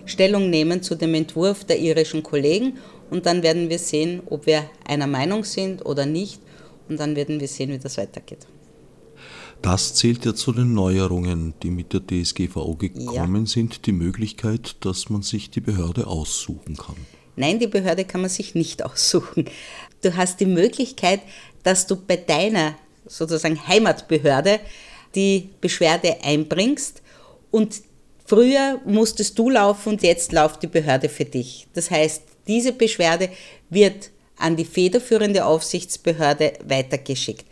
[0.07, 2.79] Stellung nehmen zu dem Entwurf der irischen Kollegen
[3.11, 6.41] und dann werden wir sehen, ob wir einer Meinung sind oder nicht
[6.89, 8.47] und dann werden wir sehen, wie das weitergeht.
[9.63, 13.47] Das zählt ja zu den Neuerungen, die mit der DSGVO gekommen ja.
[13.47, 16.97] sind, die Möglichkeit, dass man sich die Behörde aussuchen kann.
[17.37, 19.47] Nein, die Behörde kann man sich nicht aussuchen.
[20.03, 21.21] Du hast die Möglichkeit,
[21.63, 22.75] dass du bei deiner
[23.07, 24.61] sozusagen Heimatbehörde
[25.15, 27.03] die Beschwerde einbringst
[27.55, 27.83] und
[28.27, 31.67] Früher musstest du laufen und jetzt läuft die Behörde für dich.
[31.75, 33.29] Das heißt, diese Beschwerde
[33.69, 37.45] wird an die federführende Aufsichtsbehörde weitergeschickt.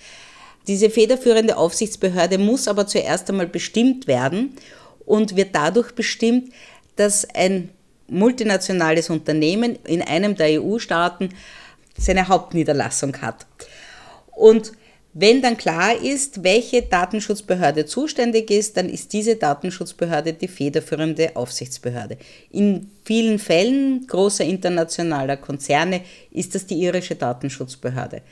[0.67, 4.57] Diese federführende Aufsichtsbehörde muss aber zuerst einmal bestimmt werden
[5.05, 6.53] und wird dadurch bestimmt,
[6.97, 7.69] dass ein
[8.09, 11.31] multinationales Unternehmen in einem der EU-Staaten
[11.99, 13.47] seine Hauptniederlassung hat.
[14.35, 14.73] Und
[15.14, 22.16] Wenn dann klar ist, welche Datenschutzbehörde zuständig ist, dann ist diese Datenschutzbehörde die federführende Aufsichtsbehörde.
[22.51, 28.22] In vielen Fällen großer internationaler Konzerne ist das die irische Datenschutzbehörde.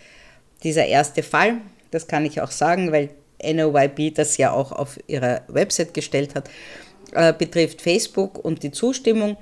[0.62, 1.58] Dieser erste Fall,
[1.90, 3.10] das kann ich auch sagen, weil
[3.42, 6.48] NOYB das ja auch auf ihrer Website gestellt hat,
[7.12, 9.36] äh, betrifft Facebook und die Zustimmung.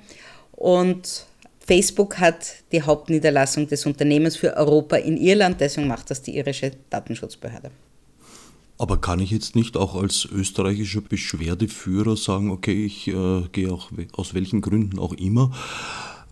[0.51, 1.25] Und
[1.69, 6.71] Facebook hat die Hauptniederlassung des Unternehmens für Europa in Irland, deswegen macht das die irische
[6.89, 7.69] Datenschutzbehörde.
[8.79, 13.91] Aber kann ich jetzt nicht auch als österreichischer Beschwerdeführer sagen, okay, ich äh, gehe auch
[14.13, 15.51] aus welchen Gründen auch immer,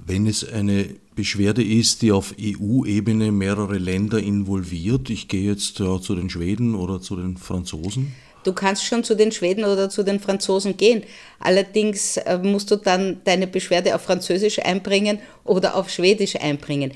[0.04, 6.02] wenn es eine Beschwerde ist, die auf EU-Ebene mehrere Länder involviert, ich gehe jetzt ja,
[6.02, 8.12] zu den Schweden oder zu den Franzosen?
[8.48, 11.04] Du kannst schon zu den Schweden oder zu den Franzosen gehen.
[11.38, 16.94] Allerdings äh, musst du dann deine Beschwerde auf Französisch einbringen oder auf Schwedisch einbringen.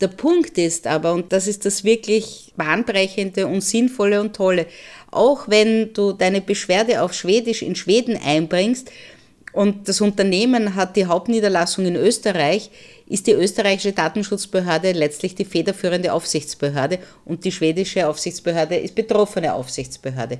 [0.00, 4.66] Der Punkt ist aber, und das ist das wirklich bahnbrechende und sinnvolle und tolle,
[5.10, 8.88] auch wenn du deine Beschwerde auf Schwedisch in Schweden einbringst
[9.52, 12.70] und das Unternehmen hat die Hauptniederlassung in Österreich,
[13.08, 20.38] ist die österreichische Datenschutzbehörde letztlich die federführende Aufsichtsbehörde und die schwedische Aufsichtsbehörde ist betroffene Aufsichtsbehörde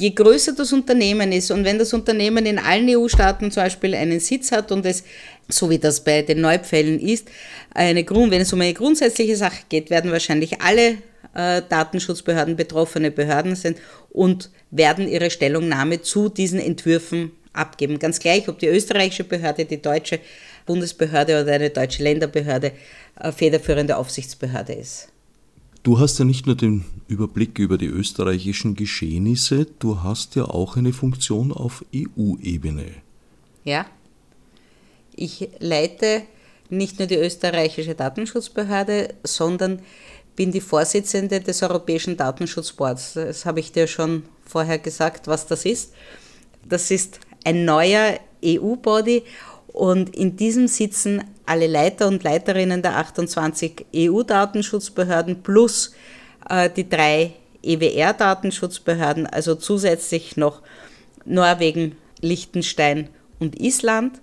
[0.00, 4.20] je größer das Unternehmen ist und wenn das Unternehmen in allen EU-Staaten zum Beispiel einen
[4.20, 5.04] Sitz hat und es,
[5.48, 7.28] so wie das bei den Neupfällen ist,
[7.72, 10.98] eine Grund, wenn es um eine grundsätzliche Sache geht, werden wahrscheinlich alle
[11.34, 13.78] äh, Datenschutzbehörden betroffene Behörden sind
[14.10, 17.98] und werden ihre Stellungnahme zu diesen Entwürfen abgeben.
[17.98, 20.18] Ganz gleich, ob die österreichische Behörde, die deutsche
[20.66, 22.72] Bundesbehörde oder eine deutsche Länderbehörde
[23.20, 25.08] äh, federführende Aufsichtsbehörde ist.
[25.84, 30.78] Du hast ja nicht nur den Überblick über die österreichischen Geschehnisse, du hast ja auch
[30.78, 32.86] eine Funktion auf EU-Ebene.
[33.64, 33.84] Ja.
[35.14, 36.22] Ich leite
[36.70, 39.82] nicht nur die österreichische Datenschutzbehörde, sondern
[40.34, 43.12] bin die Vorsitzende des Europäischen Datenschutzboards.
[43.12, 45.92] Das habe ich dir schon vorher gesagt, was das ist.
[46.66, 49.22] Das ist ein neuer EU-Body
[49.66, 55.94] und in diesem sitzen alle Leiter und Leiterinnen der 28 EU-Datenschutzbehörden plus
[56.48, 60.62] äh, die drei EWR-Datenschutzbehörden, also zusätzlich noch
[61.24, 64.20] Norwegen, Liechtenstein und Island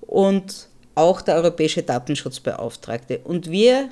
[0.00, 3.20] und auch der Europäische Datenschutzbeauftragte.
[3.24, 3.88] Und wir,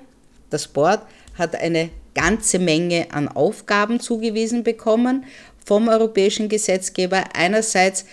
[0.50, 1.02] das Board,
[1.38, 5.24] hat eine ganze Menge an Aufgaben zugewiesen bekommen
[5.64, 7.24] vom europäischen Gesetzgeber.
[7.34, 8.06] Einerseits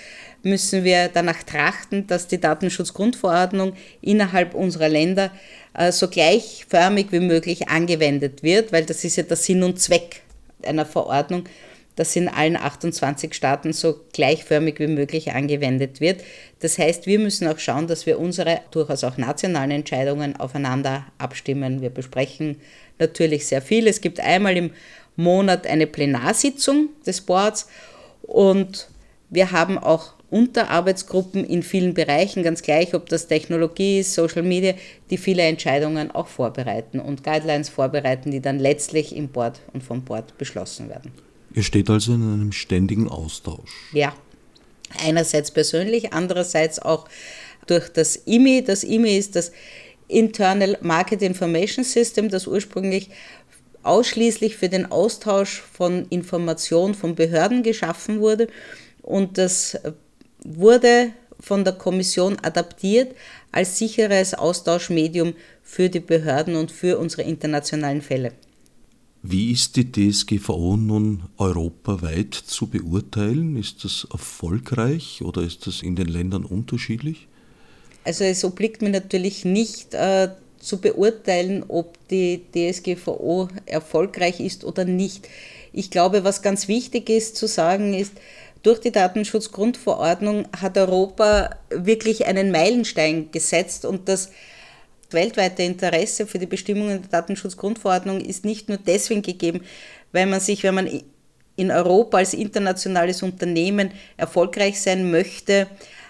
[0.43, 5.31] müssen wir danach trachten, dass die Datenschutzgrundverordnung innerhalb unserer Länder
[5.73, 10.21] äh, so gleichförmig wie möglich angewendet wird, weil das ist ja der Sinn und Zweck
[10.63, 11.45] einer Verordnung,
[11.95, 16.23] dass in allen 28 Staaten so gleichförmig wie möglich angewendet wird.
[16.59, 21.81] Das heißt, wir müssen auch schauen, dass wir unsere durchaus auch nationalen Entscheidungen aufeinander abstimmen.
[21.81, 22.57] Wir besprechen
[22.97, 23.87] natürlich sehr viel.
[23.87, 24.71] Es gibt einmal im
[25.15, 27.67] Monat eine Plenarsitzung des Boards
[28.23, 28.87] und
[29.29, 34.73] wir haben auch Unterarbeitsgruppen in vielen Bereichen, ganz gleich, ob das Technologie ist, Social Media,
[35.11, 40.03] die viele Entscheidungen auch vorbereiten und Guidelines vorbereiten, die dann letztlich im Board und vom
[40.03, 41.11] Board beschlossen werden.
[41.53, 43.69] Ihr steht also in einem ständigen Austausch.
[43.93, 44.15] Ja,
[45.05, 47.07] einerseits persönlich, andererseits auch
[47.67, 48.63] durch das IMI.
[48.63, 49.51] Das IMI ist das
[50.07, 53.11] Internal Market Information System, das ursprünglich
[53.83, 58.47] ausschließlich für den Austausch von Informationen von Behörden geschaffen wurde
[59.03, 59.77] und das
[60.43, 63.15] wurde von der Kommission adaptiert
[63.51, 68.33] als sicheres Austauschmedium für die Behörden und für unsere internationalen Fälle.
[69.25, 73.55] Wie ist die DSGVO nun europaweit zu beurteilen?
[73.55, 77.27] Ist das erfolgreich oder ist das in den Ländern unterschiedlich?
[78.03, 80.29] Also es obliegt mir natürlich nicht äh,
[80.59, 85.29] zu beurteilen, ob die DSGVO erfolgreich ist oder nicht.
[85.71, 88.13] Ich glaube, was ganz wichtig ist zu sagen, ist,
[88.63, 94.31] durch die Datenschutzgrundverordnung hat Europa wirklich einen Meilenstein gesetzt und das
[95.11, 99.61] weltweite Interesse für die Bestimmungen der Datenschutzgrundverordnung ist nicht nur deswegen gegeben,
[100.11, 101.01] weil man sich, wenn man
[101.55, 105.67] in Europa als internationales Unternehmen erfolgreich sein möchte,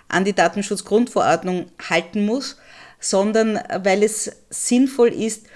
[0.07, 2.57] an die Datenschutzgrundverordnung halten muss,
[2.99, 5.47] sondern weil es sinnvoll ist,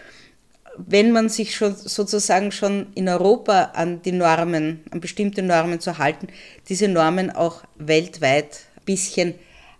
[0.78, 5.98] wenn man sich schon sozusagen schon in Europa an die Normen, an bestimmte Normen zu
[5.98, 6.28] halten,
[6.70, 9.34] diese Normen auch weltweit ein bisschen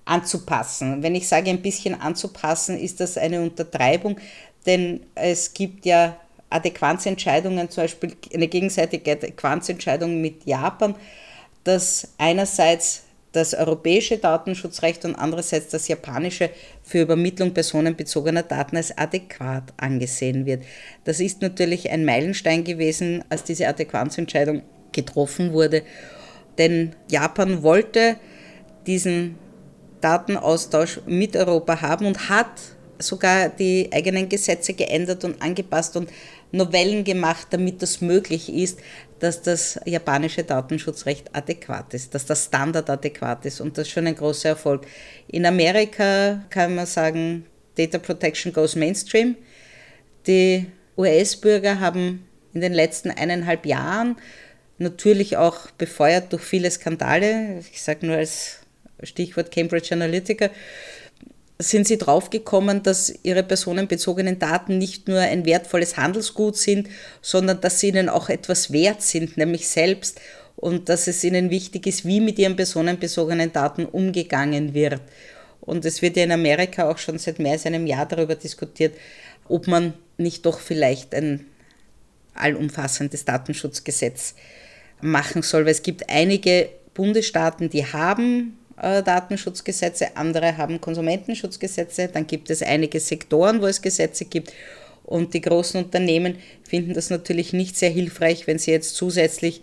[0.06, 1.04] anzupassen.
[1.04, 4.18] Wenn ich sage ein bisschen anzupassen, ist das eine Untertreibung,
[4.66, 6.18] denn es gibt ja
[6.50, 10.96] Adäquanzentscheidungen, zum Beispiel eine gegenseitige Adäquanzentscheidung mit Japan,
[11.64, 13.04] dass einerseits
[13.38, 16.50] das europäische Datenschutzrecht und andererseits das japanische
[16.84, 20.64] für Übermittlung personenbezogener Daten als adäquat angesehen wird.
[21.04, 25.84] Das ist natürlich ein Meilenstein gewesen, als diese Adäquanzentscheidung getroffen wurde,
[26.58, 28.18] denn Japan wollte
[28.88, 29.36] diesen
[30.02, 32.48] Datenaustausch mit Europa haben und hat
[33.00, 36.10] sogar die eigenen Gesetze geändert und angepasst und
[36.52, 38.80] Novellen gemacht, damit das möglich ist,
[39.20, 44.08] dass das japanische Datenschutzrecht adäquat ist, dass das Standard adäquat ist und das ist schon
[44.08, 44.86] ein großer Erfolg.
[45.28, 47.46] In Amerika kann man sagen,
[47.76, 49.36] Data Protection goes mainstream.
[50.26, 54.18] Die US-Bürger haben in den letzten eineinhalb Jahren
[54.80, 58.60] natürlich auch befeuert durch viele Skandale, ich sage nur als
[59.04, 60.50] Stichwort Cambridge Analytica,
[61.60, 66.88] sind sie draufgekommen, dass ihre personenbezogenen Daten nicht nur ein wertvolles Handelsgut sind,
[67.22, 70.20] sondern dass sie ihnen auch etwas wert sind, nämlich selbst,
[70.56, 75.02] und dass es ihnen wichtig ist, wie mit ihren personenbezogenen Daten umgegangen wird.
[75.62, 78.96] Und es wird ja in Amerika auch schon seit mehr als einem Jahr darüber diskutiert,
[79.48, 81.46] ob man nicht doch vielleicht ein
[82.34, 84.34] allumfassendes Datenschutzgesetz
[85.02, 92.52] machen soll, weil es gibt einige Bundesstaaten, die haben Datenschutzgesetze, andere haben Konsumentenschutzgesetze, dann gibt
[92.52, 94.54] es einige Sektoren, wo es Gesetze gibt.
[95.04, 99.62] Und die großen Unternehmen finden das natürlich nicht sehr hilfreich, wenn sie jetzt zusätzlich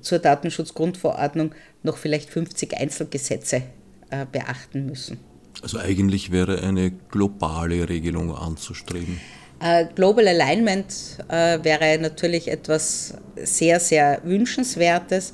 [0.00, 3.62] zur Datenschutzgrundverordnung noch vielleicht 50 Einzelgesetze
[4.10, 5.18] äh, beachten müssen.
[5.62, 9.18] Also eigentlich wäre eine globale Regelung anzustreben.
[9.60, 10.92] Äh, Global Alignment
[11.28, 15.32] äh, wäre natürlich etwas sehr, sehr Wünschenswertes.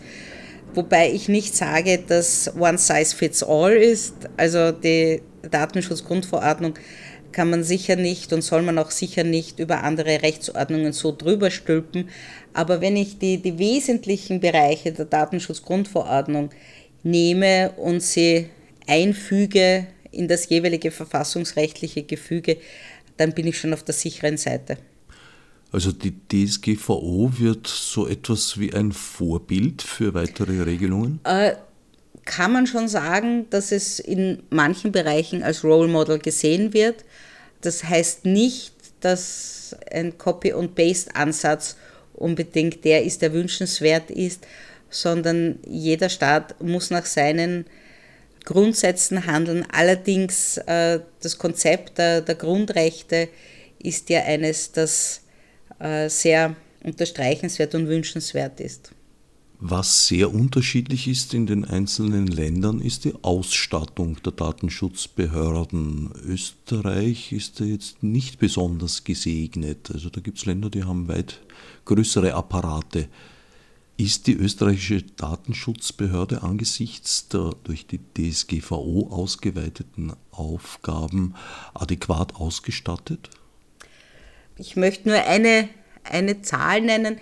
[0.74, 4.14] Wobei ich nicht sage, dass One Size Fits All ist.
[4.36, 5.20] Also die
[5.50, 6.74] Datenschutzgrundverordnung
[7.32, 11.50] kann man sicher nicht und soll man auch sicher nicht über andere Rechtsordnungen so drüber
[11.50, 12.08] stülpen.
[12.52, 16.50] Aber wenn ich die, die wesentlichen Bereiche der Datenschutzgrundverordnung
[17.02, 18.48] nehme und sie
[18.86, 22.58] einfüge in das jeweilige verfassungsrechtliche Gefüge,
[23.16, 24.76] dann bin ich schon auf der sicheren Seite.
[25.72, 31.20] Also die DSGVO wird so etwas wie ein Vorbild für weitere Regelungen?
[31.24, 31.54] Äh,
[32.26, 37.04] kann man schon sagen, dass es in manchen Bereichen als Role Model gesehen wird.
[37.62, 41.76] Das heißt nicht, dass ein Copy-and-Paste-Ansatz
[42.12, 44.46] unbedingt der ist, der wünschenswert ist,
[44.90, 47.64] sondern jeder Staat muss nach seinen
[48.44, 49.64] Grundsätzen handeln.
[49.72, 53.28] Allerdings äh, das Konzept der, der Grundrechte
[53.78, 55.22] ist ja eines, das
[56.08, 58.92] sehr unterstreichenswert und wünschenswert ist.
[59.64, 66.10] Was sehr unterschiedlich ist in den einzelnen Ländern, ist die Ausstattung der Datenschutzbehörden.
[66.26, 69.92] Österreich ist da jetzt nicht besonders gesegnet.
[69.94, 71.38] Also da gibt es Länder, die haben weit
[71.84, 73.06] größere Apparate.
[73.96, 81.34] Ist die österreichische Datenschutzbehörde angesichts der durch die DSGVO ausgeweiteten Aufgaben
[81.72, 83.30] adäquat ausgestattet?
[84.56, 85.68] Ich möchte nur eine,
[86.04, 87.18] eine Zahl nennen.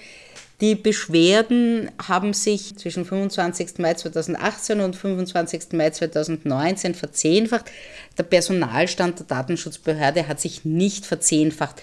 [0.61, 3.79] Die Beschwerden haben sich zwischen 25.
[3.79, 5.73] Mai 2018 und 25.
[5.73, 7.71] Mai 2019 verzehnfacht.
[8.19, 11.83] Der Personalstand der Datenschutzbehörde hat sich nicht verzehnfacht.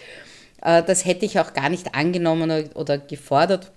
[0.62, 3.72] Äh, das hätte ich auch gar nicht angenommen oder gefordert.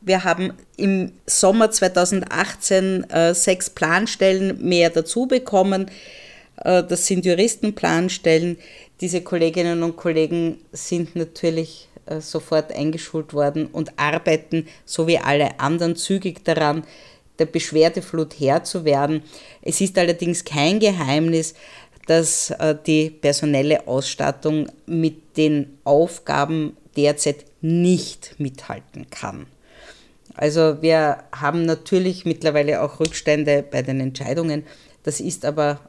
[0.00, 5.90] Wir haben im Sommer 2018 äh, sechs Planstellen mehr dazu bekommen.
[6.64, 8.58] Äh, das sind Juristenplanstellen.
[9.00, 15.60] Diese Kolleginnen und Kollegen sind natürlich äh, sofort eingeschult worden und arbeiten, so wie alle
[15.60, 16.84] anderen, zügig daran,
[17.38, 19.22] der Beschwerdeflut Herr zu werden.
[19.62, 21.54] Es ist allerdings kein Geheimnis,
[22.06, 29.46] dass äh, die personelle Ausstattung mit den Aufgaben derzeit nicht mithalten kann.
[30.34, 34.64] Also wir haben natürlich mittlerweile auch Rückstände bei den Entscheidungen.
[35.02, 35.80] Das ist aber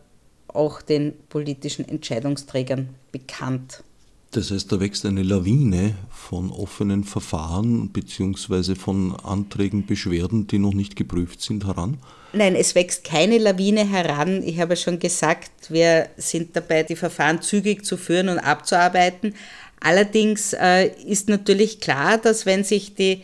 [0.56, 3.84] auch den politischen Entscheidungsträgern bekannt.
[4.32, 8.76] Das heißt, da wächst eine Lawine von offenen Verfahren bzw.
[8.76, 11.98] von Anträgen, Beschwerden, die noch nicht geprüft sind, heran?
[12.32, 14.44] Nein, es wächst keine Lawine heran.
[14.44, 19.34] Ich habe schon gesagt, wir sind dabei, die Verfahren zügig zu führen und abzuarbeiten.
[19.80, 23.24] Allerdings äh, ist natürlich klar, dass wenn sich die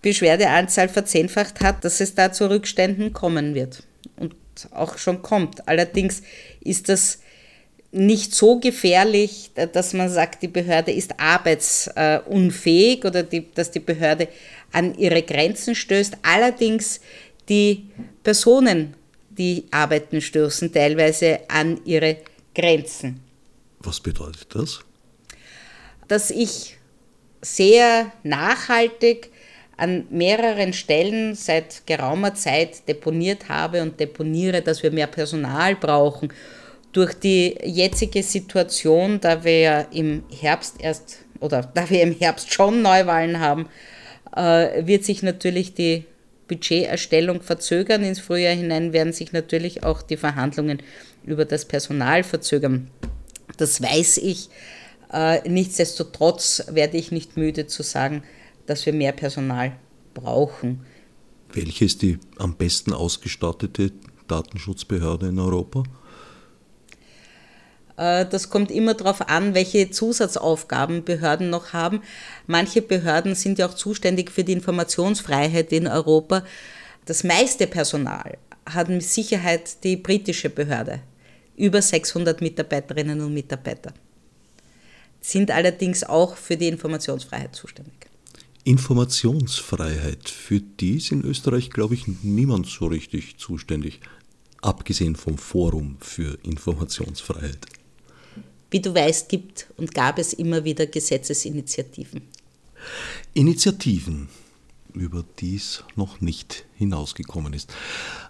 [0.00, 3.82] Beschwerdeanzahl verzehnfacht hat, dass es da zu Rückständen kommen wird
[4.72, 5.68] auch schon kommt.
[5.68, 6.22] Allerdings
[6.60, 7.20] ist das
[7.92, 14.28] nicht so gefährlich, dass man sagt, die Behörde ist arbeitsunfähig oder die, dass die Behörde
[14.72, 16.18] an ihre Grenzen stößt.
[16.22, 17.00] Allerdings
[17.48, 17.88] die
[18.22, 18.94] Personen,
[19.30, 22.18] die arbeiten, stößen teilweise an ihre
[22.54, 23.20] Grenzen.
[23.80, 24.80] Was bedeutet das?
[26.08, 26.76] Dass ich
[27.42, 29.30] sehr nachhaltig
[29.76, 36.32] an mehreren Stellen seit geraumer Zeit deponiert habe und deponiere, dass wir mehr Personal brauchen.
[36.92, 42.52] Durch die jetzige Situation, da wir ja im Herbst erst oder da wir im Herbst
[42.52, 43.68] schon Neuwahlen haben,
[44.34, 46.06] äh, wird sich natürlich die
[46.48, 48.02] Budgeterstellung verzögern.
[48.02, 50.82] Ins Frühjahr hinein werden sich natürlich auch die Verhandlungen
[51.24, 52.90] über das Personal verzögern.
[53.58, 54.48] Das weiß ich.
[55.12, 58.22] Äh, nichtsdestotrotz werde ich nicht müde zu sagen,
[58.66, 59.76] dass wir mehr Personal
[60.14, 60.84] brauchen.
[61.52, 63.92] Welche ist die am besten ausgestattete
[64.26, 65.84] Datenschutzbehörde in Europa?
[67.96, 72.02] Äh, das kommt immer darauf an, welche Zusatzaufgaben Behörden noch haben.
[72.46, 76.44] Manche Behörden sind ja auch zuständig für die Informationsfreiheit in Europa.
[77.04, 78.38] Das meiste Personal
[78.68, 81.00] hat mit Sicherheit die britische Behörde.
[81.56, 83.94] Über 600 Mitarbeiterinnen und Mitarbeiter
[85.20, 87.94] sind allerdings auch für die Informationsfreiheit zuständig.
[88.66, 94.00] Informationsfreiheit, für die ist in Österreich, glaube ich, niemand so richtig zuständig,
[94.60, 97.64] abgesehen vom Forum für Informationsfreiheit.
[98.72, 102.22] Wie du weißt, gibt und gab es immer wieder Gesetzesinitiativen.
[103.34, 104.28] Initiativen,
[104.94, 107.72] über die es noch nicht hinausgekommen ist.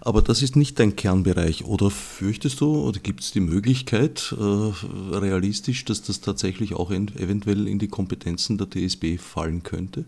[0.02, 1.64] Aber das ist nicht dein Kernbereich.
[1.64, 7.66] Oder fürchtest du, oder gibt es die Möglichkeit, äh, realistisch, dass das tatsächlich auch eventuell
[7.66, 10.04] in die Kompetenzen der DSB fallen könnte?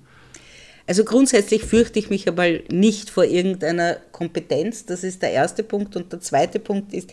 [0.89, 4.87] Also grundsätzlich fürchte ich mich aber nicht vor irgendeiner Kompetenz.
[4.87, 5.95] Das ist der erste Punkt.
[5.97, 7.13] Und der zweite Punkt ist,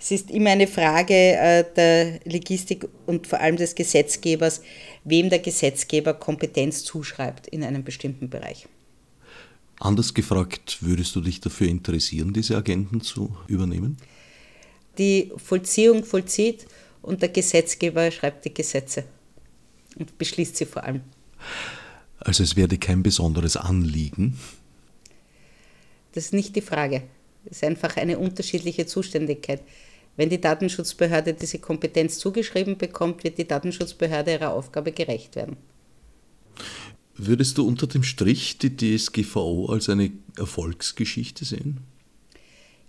[0.00, 4.62] es ist immer eine Frage äh, der Logistik und vor allem des Gesetzgebers,
[5.04, 8.66] wem der Gesetzgeber Kompetenz zuschreibt in einem bestimmten Bereich.
[9.78, 13.96] Anders gefragt, würdest du dich dafür interessieren, diese Agenten zu übernehmen?
[14.98, 16.66] Die Vollziehung vollzieht
[17.00, 19.04] und der Gesetzgeber schreibt die Gesetze
[19.96, 21.02] und beschließt sie vor allem.
[22.18, 24.38] Also es werde kein besonderes Anliegen?
[26.12, 27.02] Das ist nicht die Frage.
[27.44, 29.60] Es ist einfach eine unterschiedliche Zuständigkeit.
[30.16, 35.56] Wenn die Datenschutzbehörde diese Kompetenz zugeschrieben bekommt, wird die Datenschutzbehörde ihrer Aufgabe gerecht werden.
[37.16, 41.80] Würdest du unter dem Strich die DSGVO als eine Erfolgsgeschichte sehen?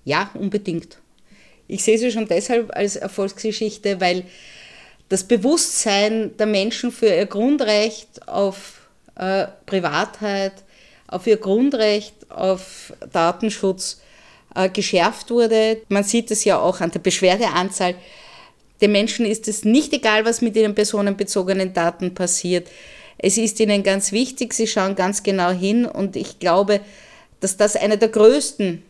[0.03, 0.99] Ja, unbedingt.
[1.67, 4.26] Ich sehe sie schon deshalb als Erfolgsgeschichte, weil
[5.09, 8.74] das Bewusstsein der Menschen für ihr Grundrecht auf
[9.16, 10.53] äh, Privatheit,
[11.07, 14.01] auf ihr Grundrecht auf Datenschutz
[14.55, 15.82] äh, geschärft wurde.
[15.89, 17.95] Man sieht es ja auch an der Beschwerdeanzahl.
[18.82, 22.68] Den Menschen ist es nicht egal, was mit ihren personenbezogenen Daten passiert.
[23.18, 26.82] Es ist ihnen ganz wichtig, sie schauen ganz genau hin und ich glaube,
[27.39, 28.84] dass das einer der größten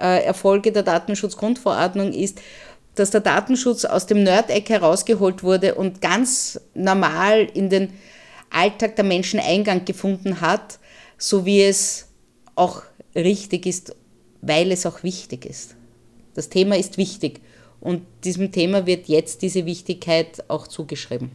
[0.00, 2.40] äh, Erfolge der Datenschutzgrundverordnung ist,
[2.94, 7.92] dass der Datenschutz aus dem Nerd-Eck herausgeholt wurde und ganz normal in den
[8.52, 10.78] Alltag der Menschen Eingang gefunden hat,
[11.18, 12.08] so wie es
[12.54, 12.82] auch
[13.14, 13.94] richtig ist
[14.42, 15.76] weil es auch wichtig ist.
[16.34, 17.40] Das Thema ist wichtig
[17.80, 21.30] und diesem Thema wird jetzt diese Wichtigkeit auch zugeschrieben.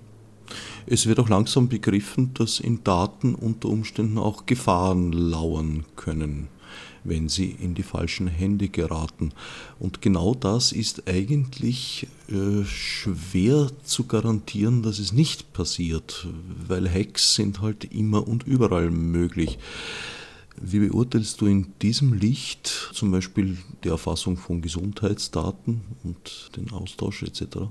[0.85, 6.47] Es wird auch langsam begriffen, dass in Daten unter Umständen auch Gefahren lauern können,
[7.07, 9.31] wenn sie in die falschen Hände geraten.
[9.79, 16.27] Und genau das ist eigentlich äh, schwer zu garantieren, dass es nicht passiert,
[16.67, 19.57] weil Hacks sind halt immer und überall möglich.
[20.59, 27.23] Wie beurteilst du in diesem Licht zum Beispiel die Erfassung von Gesundheitsdaten und den Austausch
[27.23, 27.69] etc.?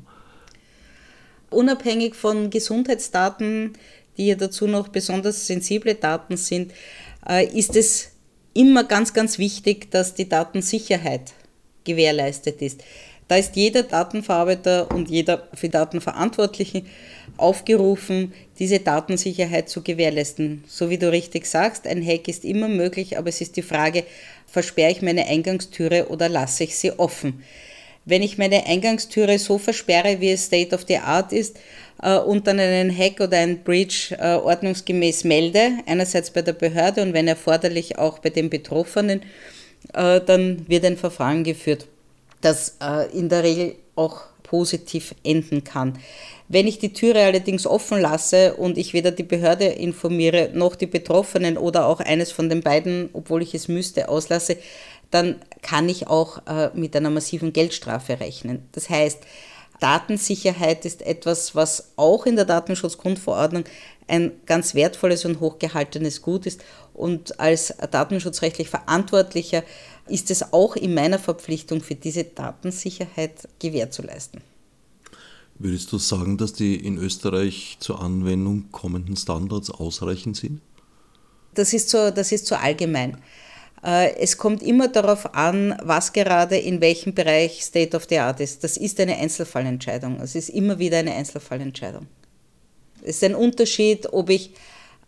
[1.50, 3.72] Unabhängig von Gesundheitsdaten,
[4.16, 6.72] die ja dazu noch besonders sensible Daten sind,
[7.28, 8.15] äh, ist es
[8.56, 11.32] immer ganz, ganz wichtig, dass die Datensicherheit
[11.84, 12.82] gewährleistet ist.
[13.28, 16.84] Da ist jeder Datenverarbeiter und jeder für Daten Verantwortliche
[17.36, 20.62] aufgerufen, diese Datensicherheit zu gewährleisten.
[20.68, 24.04] So wie du richtig sagst, ein Hack ist immer möglich, aber es ist die Frage,
[24.46, 27.42] versperre ich meine Eingangstüre oder lasse ich sie offen?
[28.04, 31.58] Wenn ich meine Eingangstüre so versperre, wie es State of the Art ist,
[31.98, 37.14] und dann einen Hack oder einen Breach äh, ordnungsgemäß melde, einerseits bei der Behörde und
[37.14, 39.22] wenn erforderlich auch bei den Betroffenen,
[39.94, 41.86] äh, dann wird ein Verfahren geführt
[42.40, 45.98] das äh, in der Regel auch positiv enden kann.
[46.48, 50.86] Wenn ich die Türe allerdings offen lasse und ich weder die Behörde informiere noch die
[50.86, 54.56] Betroffenen oder auch eines von den beiden, obwohl ich es müsste, auslasse,
[55.10, 58.68] dann kann ich auch äh, mit einer massiven Geldstrafe rechnen.
[58.72, 59.18] Das heißt,
[59.80, 63.64] Datensicherheit ist etwas, was auch in der Datenschutzgrundverordnung
[64.08, 66.62] ein ganz wertvolles und hochgehaltenes Gut ist.
[66.94, 69.62] Und als datenschutzrechtlich Verantwortlicher
[70.06, 74.40] ist es auch in meiner Verpflichtung, für diese Datensicherheit Gewähr zu leisten.
[75.58, 80.60] Würdest du sagen, dass die in Österreich zur Anwendung kommenden Standards ausreichend sind?
[81.56, 83.16] das ist so, das ist so allgemein.
[83.84, 88.40] Äh, es kommt immer darauf an, was gerade in welchem Bereich State of the Art
[88.40, 88.64] ist.
[88.64, 90.20] Das ist eine Einzelfallentscheidung.
[90.20, 92.06] Es ist immer wieder eine Einzelfallentscheidung.
[93.02, 94.50] Es ist ein Unterschied, ob ich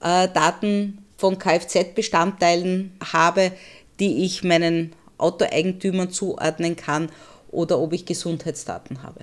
[0.00, 3.52] äh, Daten von Kfz-Bestandteilen habe,
[3.98, 7.10] die ich meinen Autoeigentümern zuordnen kann
[7.50, 9.20] oder ob ich Gesundheitsdaten habe.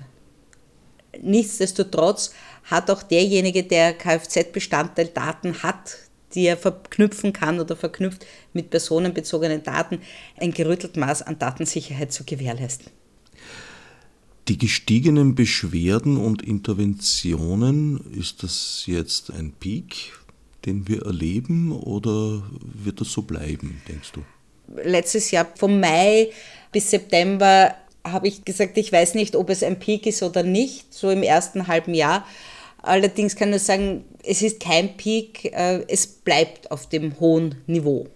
[1.22, 2.32] Nichtsdestotrotz
[2.64, 5.96] hat auch derjenige, der Kfz-Bestandteildaten hat,
[6.36, 10.00] die er verknüpfen kann oder verknüpft mit personenbezogenen Daten,
[10.36, 12.92] ein gerüttelt Maß an Datensicherheit zu gewährleisten.
[14.48, 20.12] Die gestiegenen Beschwerden und Interventionen, ist das jetzt ein Peak,
[20.66, 24.22] den wir erleben oder wird das so bleiben, denkst du?
[24.84, 26.30] Letztes Jahr vom Mai
[26.70, 27.74] bis September
[28.04, 31.22] habe ich gesagt, ich weiß nicht, ob es ein Peak ist oder nicht, so im
[31.22, 32.24] ersten halben Jahr.
[32.86, 38.06] Allerdings kann ich sagen, es ist kein Peak, äh, es bleibt auf dem hohen Niveau.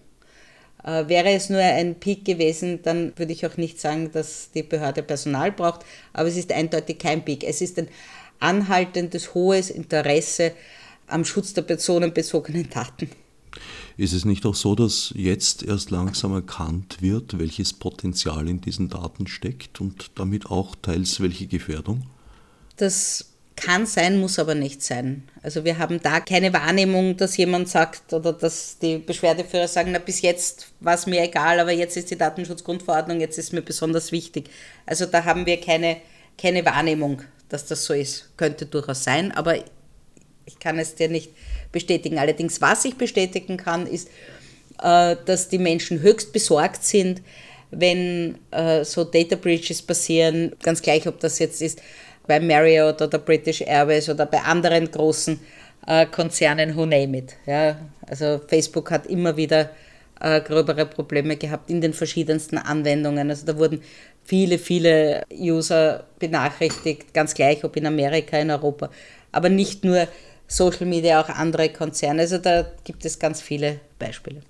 [0.83, 4.63] Äh, wäre es nur ein Peak gewesen, dann würde ich auch nicht sagen, dass die
[4.63, 5.81] Behörde Personal braucht,
[6.13, 7.43] aber es ist eindeutig kein Peak.
[7.43, 7.89] Es ist ein
[8.39, 10.53] anhaltendes hohes Interesse
[11.07, 13.09] am Schutz der personenbezogenen Daten.
[13.97, 18.87] Ist es nicht auch so, dass jetzt erst langsam erkannt wird, welches Potenzial in diesen
[18.87, 22.03] Daten steckt und damit auch teils welche Gefährdung?
[22.77, 23.30] Das
[23.61, 25.23] kann sein, muss aber nicht sein.
[25.43, 29.99] Also wir haben da keine Wahrnehmung, dass jemand sagt oder dass die Beschwerdeführer sagen, na
[29.99, 34.11] bis jetzt war es mir egal, aber jetzt ist die Datenschutzgrundverordnung, jetzt ist mir besonders
[34.11, 34.49] wichtig.
[34.85, 35.97] Also da haben wir keine,
[36.37, 38.35] keine Wahrnehmung, dass das so ist.
[38.35, 39.57] Könnte durchaus sein, aber
[40.45, 41.29] ich kann es dir nicht
[41.71, 42.17] bestätigen.
[42.17, 44.09] Allerdings, was ich bestätigen kann, ist,
[44.81, 47.21] äh, dass die Menschen höchst besorgt sind,
[47.69, 51.79] wenn äh, so Data Breaches passieren, ganz gleich, ob das jetzt ist
[52.27, 55.39] bei Marriott oder British Airways oder bei anderen großen
[55.87, 57.35] äh, Konzernen, who name it.
[57.45, 59.71] Ja, also Facebook hat immer wieder
[60.19, 63.29] äh, gröbere Probleme gehabt in den verschiedensten Anwendungen.
[63.29, 63.81] Also da wurden
[64.23, 68.89] viele, viele User benachrichtigt, ganz gleich, ob in Amerika, in Europa,
[69.31, 70.07] aber nicht nur
[70.47, 72.21] Social Media, auch andere Konzerne.
[72.21, 74.41] Also da gibt es ganz viele Beispiele.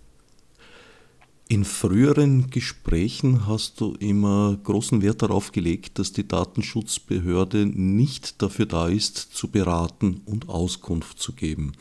[1.52, 8.66] In früheren Gesprächen hast du immer großen Wert darauf gelegt, dass die Datenschutzbehörde nicht dafür
[8.66, 11.74] da ist, zu beraten und Auskunft zu geben.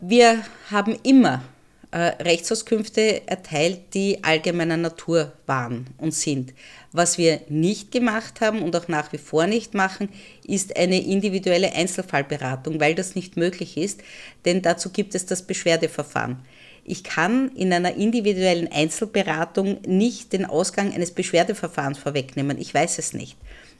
[0.00, 1.44] Wir haben immer
[1.92, 6.52] äh, Rechtsauskünfte erteilt, die allgemeiner Natur waren und sind.
[6.90, 10.08] Was wir nicht gemacht haben und auch nach wie vor nicht machen,
[10.44, 14.00] ist eine individuelle Einzelfallberatung, weil das nicht möglich ist,
[14.44, 16.38] denn dazu gibt es das Beschwerdeverfahren.
[16.84, 22.58] Ich kann in einer individuellen Einzelberatung nicht den Ausgang eines Beschwerdeverfahrens vorwegnehmen.
[22.58, 23.36] Ich weiß es nicht.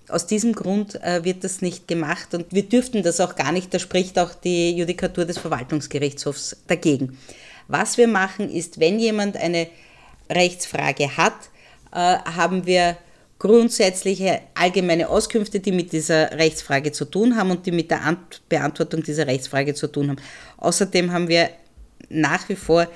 [0.08, 3.72] Aus diesem Grund äh, wird das nicht gemacht und wir dürften das auch gar nicht.
[3.72, 7.18] Da spricht auch die Judikatur des Verwaltungsgerichtshofs dagegen.
[7.68, 9.68] Was wir machen ist, wenn jemand eine
[10.30, 11.34] Rechtsfrage hat,
[11.92, 12.96] äh, haben wir
[13.38, 18.16] grundsätzliche allgemeine Auskünfte, die mit dieser Rechtsfrage zu tun haben und die mit der
[18.48, 20.18] Beantwortung dieser Rechtsfrage zu tun haben.
[20.56, 21.50] Außerdem haben wir
[22.08, 22.88] nach wie vor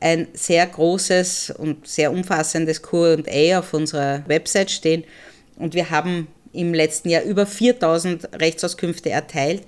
[0.00, 5.04] ein sehr großes und sehr umfassendes QA auf unserer Website stehen.
[5.56, 9.62] Und wir haben im letzten Jahr über 4000 Rechtsauskünfte erteilt,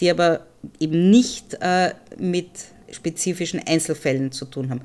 [0.00, 0.46] die aber
[0.78, 2.50] eben nicht äh, mit
[2.90, 4.82] spezifischen Einzelfällen zu tun haben.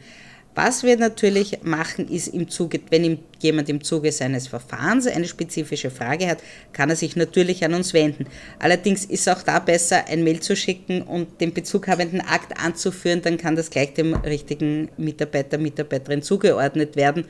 [0.58, 5.92] Was wir natürlich machen, ist im Zuge, wenn jemand im Zuge seines Verfahrens eine spezifische
[5.92, 6.40] Frage hat,
[6.74, 8.26] kann er sich natürlich an uns wenden.
[8.58, 13.38] Allerdings ist auch da besser, ein Mail zu schicken und den bezughabenden Akt anzuführen, dann
[13.38, 17.26] kann das gleich dem richtigen Mitarbeiter, Mitarbeiterin zugeordnet werden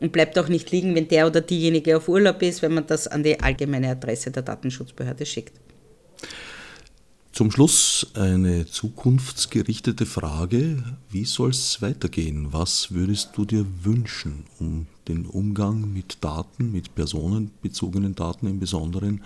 [0.00, 3.06] und bleibt auch nicht liegen, wenn der oder diejenige auf Urlaub ist, wenn man das
[3.06, 5.52] an die allgemeine Adresse der Datenschutzbehörde schickt.
[7.32, 10.82] Zum Schluss eine zukunftsgerichtete Frage.
[11.10, 12.48] Wie soll es weitergehen?
[12.52, 19.22] Was würdest du dir wünschen, um den Umgang mit Daten, mit personenbezogenen Daten im Besonderen,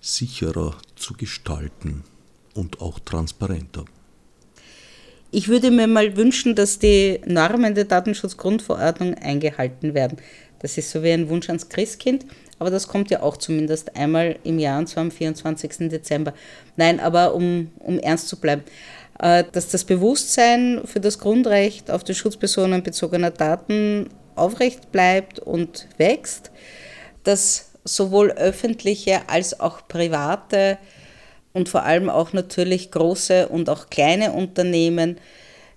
[0.00, 2.02] sicherer zu gestalten
[2.52, 3.84] und auch transparenter?
[5.30, 10.18] Ich würde mir mal wünschen, dass die Normen der Datenschutzgrundverordnung eingehalten werden.
[10.58, 12.26] Das ist so wie ein Wunsch ans Christkind
[12.64, 15.90] aber das kommt ja auch zumindest einmal im Jahr, und zwar am 24.
[15.90, 16.32] Dezember.
[16.76, 18.62] Nein, aber um, um ernst zu bleiben,
[19.18, 25.88] äh, dass das Bewusstsein für das Grundrecht auf den Schutz personenbezogener Daten aufrecht bleibt und
[25.98, 26.52] wächst,
[27.22, 30.78] dass sowohl öffentliche als auch private
[31.52, 35.18] und vor allem auch natürlich große und auch kleine Unternehmen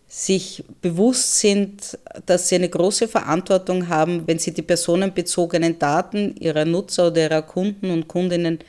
[0.07, 6.65] sich bewusst sind, dass sie eine große Verantwortung haben, wenn sie die personenbezogenen Daten ihrer
[6.65, 8.59] Nutzer oder ihrer Kunden und Kundinnen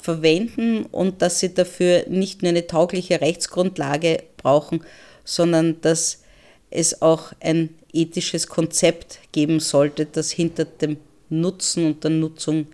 [0.00, 4.84] verwenden und dass sie dafür nicht nur eine taugliche Rechtsgrundlage brauchen,
[5.24, 6.22] sondern dass
[6.70, 10.96] es auch ein ethisches Konzept geben sollte, das hinter dem
[11.30, 12.66] Nutzen und der Nutzung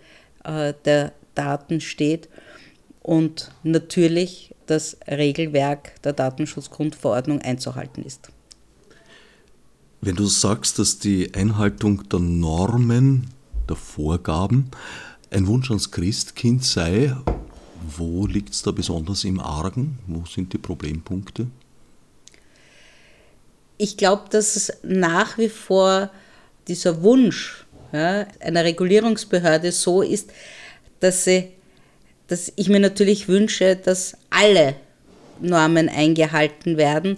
[0.43, 2.27] äh, der Daten steht
[3.01, 8.29] und natürlich das Regelwerk der Datenschutzgrundverordnung einzuhalten ist.
[10.01, 13.27] Wenn du sagst, dass die Einhaltung der Normen,
[13.69, 14.71] der Vorgaben
[15.29, 17.15] ein Wunsch ans Christkind sei,
[17.97, 19.99] wo liegt es da besonders im Argen?
[20.07, 21.47] Wo sind die Problempunkte?
[23.77, 26.11] Ich glaube, dass es nach wie vor
[26.67, 30.31] dieser Wunsch ja, einer Regulierungsbehörde so ist,
[30.99, 31.49] dass, sie,
[32.31, 34.75] dass ich mir natürlich wünsche, dass alle
[35.41, 37.17] Normen eingehalten werden,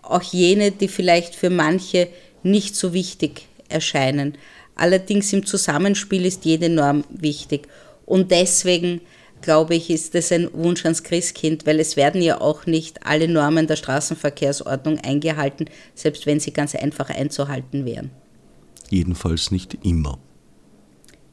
[0.00, 2.08] auch jene, die vielleicht für manche
[2.42, 4.38] nicht so wichtig erscheinen.
[4.74, 7.68] Allerdings im Zusammenspiel ist jede Norm wichtig.
[8.06, 9.02] Und deswegen
[9.42, 13.28] glaube ich, ist es ein Wunsch ans Christkind, weil es werden ja auch nicht alle
[13.28, 18.10] Normen der Straßenverkehrsordnung eingehalten, selbst wenn sie ganz einfach einzuhalten wären.
[18.88, 20.18] Jedenfalls nicht immer.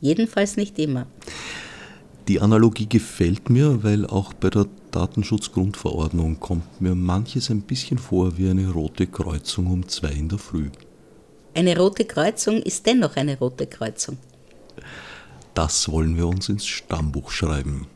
[0.02, 1.08] Jedenfalls nicht immer.
[2.32, 8.38] Die Analogie gefällt mir, weil auch bei der Datenschutzgrundverordnung kommt mir manches ein bisschen vor
[8.38, 10.70] wie eine rote Kreuzung um zwei in der Früh.
[11.56, 14.18] Eine rote Kreuzung ist dennoch eine rote Kreuzung.
[15.54, 17.88] Das wollen wir uns ins Stammbuch schreiben.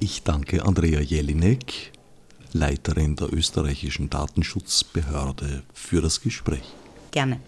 [0.00, 1.92] Ich danke Andrea Jelinek,
[2.54, 6.64] Leiterin der österreichischen Datenschutzbehörde, für das Gespräch.
[7.10, 7.40] Gerne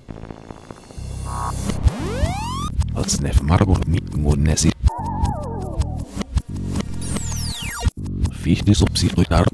[8.45, 9.49] wie ich die Subsidiarität